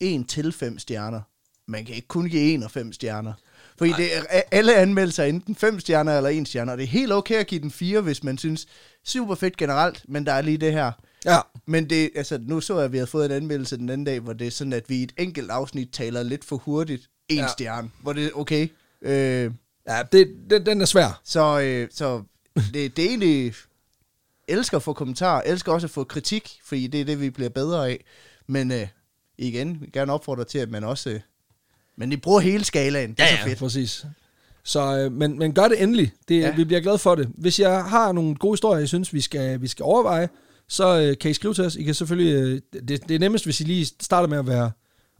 [0.00, 1.20] en til fem stjerner.
[1.68, 3.32] Man kan ikke kun give en og fem stjerner.
[3.78, 6.72] Fordi det er, alle anmeldelser er enten fem stjerner eller en stjerner.
[6.72, 8.66] Og det er helt okay at give den fire, hvis man synes,
[9.06, 10.92] super fedt generelt, men der er lige det her.
[11.24, 14.04] Ja, Men det, altså, nu så jeg, at vi har fået en anmeldelse den anden
[14.04, 17.10] dag, hvor det er sådan, at vi i et enkelt afsnit taler lidt for hurtigt.
[17.28, 17.42] En Ja.
[17.42, 17.48] ja.
[17.48, 18.68] stjerne, hvor det er okay.
[19.02, 19.50] Øh,
[19.88, 21.20] ja det, den, den er svær.
[21.24, 22.22] så, øh, så
[22.74, 23.54] det, det er egentlig...
[24.48, 27.48] Elsker at få kommentarer, elsker også at få kritik, fordi det er det, vi bliver
[27.50, 28.04] bedre af.
[28.46, 28.86] Men øh,
[29.38, 31.10] igen, vil gerne opfordre til, at man også...
[31.10, 31.20] Øh,
[31.96, 33.10] men I bruger hele skalaen.
[33.10, 33.58] Det er så fedt.
[33.58, 34.06] præcis.
[34.64, 36.12] Så, øh, men, men gør det endelig.
[36.28, 36.46] Det, ja.
[36.46, 36.54] Ja.
[36.56, 37.28] Vi bliver glade for det.
[37.34, 40.28] Hvis jeg har nogle gode historier, jeg synes, vi skal, vi skal overveje,
[40.72, 41.76] så øh, kan I skrive til os.
[41.76, 42.34] I kan selvfølgelig...
[42.34, 44.70] Øh, det, det er nemmest, hvis I lige starter med at være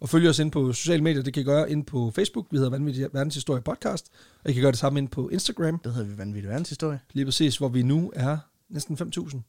[0.00, 1.22] og følge os ind på sociale medier.
[1.22, 2.46] Det kan I gøre ind på Facebook.
[2.50, 4.06] Vi hedder Vanvittig Verdenshistorie Podcast.
[4.44, 5.78] Og I kan gøre det samme ind på Instagram.
[5.78, 7.00] Det hedder vi vanvittig verdenshistorie.
[7.12, 8.38] Lige præcis, hvor vi nu er
[8.70, 9.40] næsten 5.000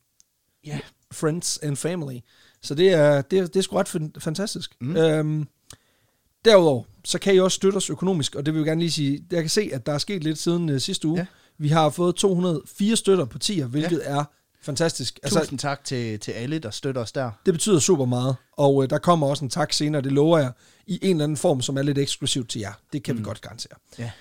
[0.65, 0.79] Ja.
[1.11, 2.19] friends and family.
[2.61, 4.75] Så det er, det er, det er sgu ret fan- fantastisk.
[4.81, 4.97] Mm.
[4.97, 5.47] Øhm,
[6.45, 9.25] derudover, så kan I også støtte os økonomisk, og det vil jeg gerne lige sige,
[9.31, 11.17] jeg kan se, at der er sket lidt siden uh, sidste uge.
[11.19, 11.25] Ja.
[11.57, 14.17] Vi har fået 204 støtter på tier, hvilket ja.
[14.19, 14.23] er
[14.63, 15.19] fantastisk.
[15.23, 17.31] Altså, Tusind tak til, til alle, der støtter os der.
[17.45, 20.51] det betyder super meget, og uh, der kommer også en tak senere, det lover jeg,
[20.87, 22.73] i en eller anden form, som er lidt eksklusivt til jer.
[22.93, 23.19] Det kan mm.
[23.19, 23.73] vi godt garantere.
[23.99, 24.11] Ja.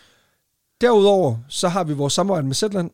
[0.81, 2.91] Derudover, så har vi vores samarbejde med Zetland,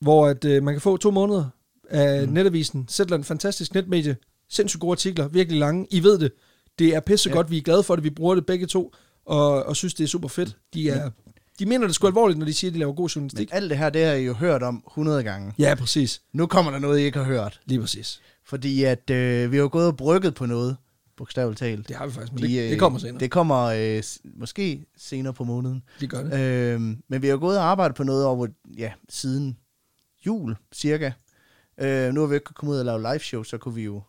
[0.00, 1.44] hvor at, øh, man kan få to måneder
[1.90, 2.32] af mm.
[2.32, 2.88] netavisen.
[2.88, 4.16] Zetland, fantastisk netmedie.
[4.48, 5.86] Sindssygt gode artikler, virkelig lange.
[5.90, 6.32] I ved det.
[6.78, 7.48] Det er pissegodt, ja.
[7.48, 7.50] Ja.
[7.50, 8.94] vi er glade for det, vi bruger det begge to,
[9.26, 10.56] og, og synes, det er super fedt.
[10.74, 11.10] De, er,
[11.60, 13.48] de mener det sgu alvorligt, når de siger, at de laver god Men journalistik.
[13.52, 15.52] alt det her, det har I jo hørt om 100 gange.
[15.58, 16.22] Ja, præcis.
[16.32, 17.60] Nu kommer der noget, I ikke har hørt.
[17.64, 18.20] Lige præcis.
[18.44, 20.76] Fordi at øh, vi har jo gået og brygget på noget,
[21.16, 21.88] bogstaveligt talt.
[21.88, 23.20] Det har vi faktisk, men De, det, øh, det kommer senere.
[23.20, 24.02] Det, kommer øh,
[24.34, 25.82] måske senere på måneden.
[26.00, 26.40] de gør det.
[26.40, 28.46] Øh, men vi har gået og arbejdet på noget over,
[28.78, 29.56] ja, siden
[30.26, 31.10] jul, cirka.
[31.80, 34.02] Øh, nu har vi ikke kommet ud og lave live show, så kunne vi jo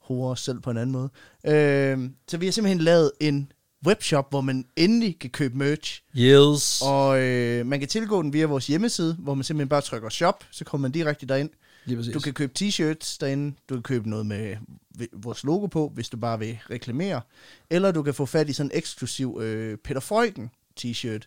[0.00, 1.08] hore os selv på en anden måde.
[1.46, 3.52] Øh, så vi har simpelthen lavet en
[3.86, 6.02] webshop, hvor man endelig kan købe merch.
[6.16, 6.82] Yes.
[6.84, 10.44] Og øh, man kan tilgå den via vores hjemmeside, hvor man simpelthen bare trykker shop,
[10.50, 11.50] så kommer man direkte derind.
[11.84, 12.12] Lige præcis.
[12.14, 14.56] Du kan købe t-shirts derinde, du kan købe noget med
[15.12, 17.20] vores logo på, hvis du bare vil reklamere.
[17.70, 20.50] Eller du kan få fat i sådan en eksklusiv øh, Peter Freugen
[20.80, 21.20] t-shirt,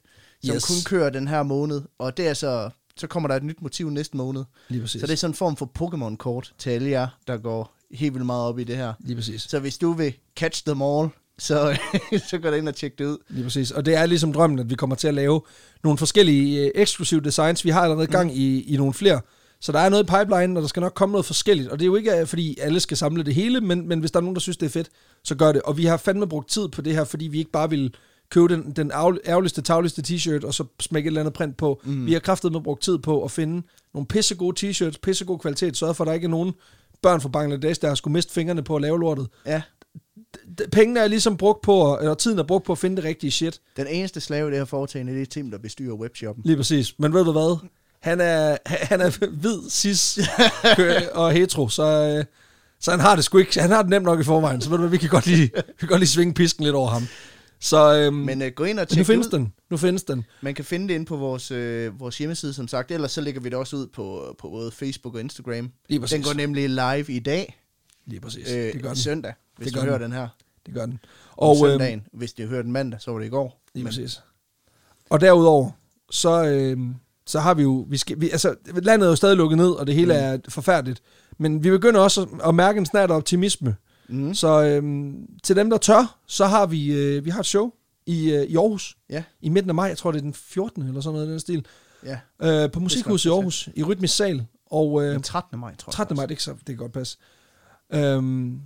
[0.43, 0.65] som Yes.
[0.65, 1.81] kun kører den her måned.
[1.97, 4.43] Og det er så, så kommer der et nyt motiv næste måned.
[4.69, 5.01] Lige præcis.
[5.01, 8.25] Så det er sådan en form for Pokémon-kort til alle jer, der går helt vildt
[8.25, 8.93] meget op i det her.
[8.99, 9.41] Lige præcis.
[9.41, 11.77] Så hvis du vil catch them all, så,
[12.29, 13.17] så gå ind og tjek det ud.
[13.29, 13.71] Lige præcis.
[13.71, 15.41] Og det er ligesom drømmen, at vi kommer til at lave
[15.83, 17.65] nogle forskellige øh, eksklusive designs.
[17.65, 19.21] Vi har allerede gang i, i nogle flere.
[19.61, 21.69] Så der er noget i pipeline, og der skal nok komme noget forskelligt.
[21.69, 24.11] Og det er jo ikke, øh, fordi alle skal samle det hele, men, men hvis
[24.11, 24.89] der er nogen, der synes, det er fedt,
[25.23, 25.61] så gør det.
[25.61, 27.91] Og vi har fandme brugt tid på det her, fordi vi ikke bare ville
[28.29, 31.81] købe den, den ærgerl- ærgerligste, tagligste t-shirt, og så smække et eller andet print på.
[31.83, 32.05] Mm.
[32.05, 35.93] Vi har kraftet med brugt tid på at finde nogle pissegode t-shirts, pissegod kvalitet, sørge
[35.93, 36.53] for, at der ikke er nogen
[37.01, 39.27] børn fra Bangladesh, der har skulle miste fingrene på at lave lortet.
[39.45, 39.61] Ja,
[40.71, 43.61] Pengene er ligesom brugt på, eller tiden er brugt på at finde det rigtige shit.
[43.77, 46.43] den eneste slave i det her foretagende, det er Tim, der bestyrer webshoppen.
[46.45, 46.93] Lige præcis.
[46.99, 47.57] Men ved du hvad?
[47.99, 48.57] Han er,
[48.91, 50.19] han er hvid, cis
[51.13, 52.25] og hetero, så, øh,
[52.79, 53.59] så han har det sgu ikke.
[53.61, 55.51] Han har det nemt nok i forvejen, så ved du hvad, vi kan godt lige,
[55.67, 57.07] vi kan godt lige svinge pisken lidt over ham.
[57.59, 59.31] Så øhm, Men øh, gå ind og men nu tjek findes ud.
[59.31, 59.53] den.
[59.69, 60.25] Nu findes den.
[60.41, 62.91] Man kan finde det inde på vores, øh, vores hjemmeside, som sagt.
[62.91, 65.69] Ellers så lægger vi det også ud på, på både Facebook og Instagram.
[65.89, 66.13] Lige præcis.
[66.15, 67.57] Den går nemlig live i dag,
[68.07, 68.51] Lige præcis.
[68.51, 68.97] øh, det gør den.
[68.97, 70.11] søndag, hvis Det du gør hører den.
[70.11, 70.27] den her.
[70.65, 70.99] Det gør den.
[71.31, 72.07] Og Og, øhm, søndagen.
[72.13, 73.61] Hvis du hører den mandag, så var det i går.
[73.73, 74.21] Lige Men- præcis.
[75.09, 75.71] Og derudover,
[76.11, 76.77] så, øh,
[77.25, 79.87] så har vi jo, vi skal, vi, altså, landet er jo stadig lukket ned, og
[79.87, 80.19] det hele mm.
[80.19, 81.01] er forfærdeligt.
[81.37, 83.75] Men vi begynder også at, at mærke en snart af optimisme.
[84.09, 84.33] Mhm.
[84.33, 87.71] Så øh, til dem, der tør, så har vi, øh, vi har et show
[88.05, 89.85] i, øh, i Aarhus Ja, i midten af maj.
[89.87, 90.81] Jeg tror, det er den 14.
[90.87, 91.65] eller sådan noget i den stil.
[92.05, 92.19] ja.
[92.63, 94.45] Øh, på Musikhuset i Aarhus, i Rytmisk Sal.
[94.65, 95.59] Og, øh, Den 13.
[95.59, 95.93] maj, tror jeg.
[95.93, 96.15] 13.
[96.15, 97.17] maj, det, ikke så, det kan godt passe.
[97.93, 98.59] Øhm,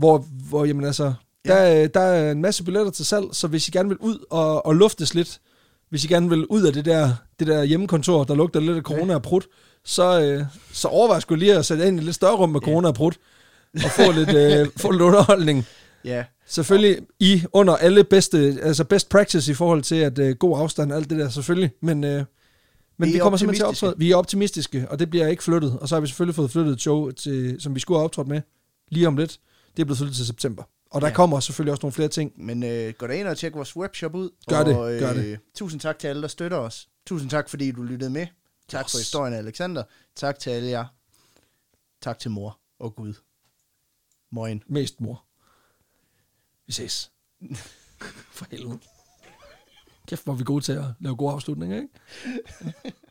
[0.00, 1.12] hvor, hvor, jamen altså,
[1.46, 1.80] Ja.
[1.80, 4.66] der, der er en masse billetter til salg, så hvis I gerne vil ud og,
[4.66, 5.40] og luftes lidt,
[5.90, 8.82] hvis I gerne vil ud af det der, det der hjemmekontor, der lugter lidt af
[8.82, 9.46] corona og prut,
[9.84, 12.60] så, øh, så overvej sgu lige at sætte ind i et lidt større rum med
[12.60, 13.18] corona og prut,
[13.84, 15.66] og få lidt, øh, få lidt underholdning.
[16.04, 20.58] Ja, Selvfølgelig i under alle bedste, altså best practice i forhold til at øh, god
[20.58, 22.24] afstand og alt det der selvfølgelig, men, øh,
[22.98, 23.94] men Vi vi, er kommer simpelthen til at optræde.
[23.98, 25.78] Vi er optimistiske, og det bliver ikke flyttet.
[25.80, 28.28] Og så har vi selvfølgelig fået flyttet et show, til, som vi skulle have optrådt
[28.28, 28.40] med
[28.88, 29.38] lige om lidt.
[29.76, 30.62] Det er blevet flyttet til september.
[30.90, 31.14] Og der Ja.
[31.14, 32.32] kommer selvfølgelig også nogle flere ting.
[32.44, 34.30] men øh, gå da ind og tjek vores webshop ud.
[34.48, 35.40] Gør og, det, øh, gør det.
[35.54, 36.88] Tusind tak til alle, der støtter os.
[37.06, 38.26] Tusind tak, fordi du lyttede med.
[38.68, 39.04] Tak for Yes.
[39.06, 39.82] historien, Alexander.
[40.16, 40.86] Tak til alle jer.
[42.00, 43.14] Tak til mor og Gud.
[44.30, 44.62] Moin.
[44.66, 45.24] Mest mor.
[46.66, 47.10] Vi ses.
[48.32, 48.78] For helvede.
[50.06, 51.88] Kæft, hvor vi gode til at lave gode afslutninger, ikke?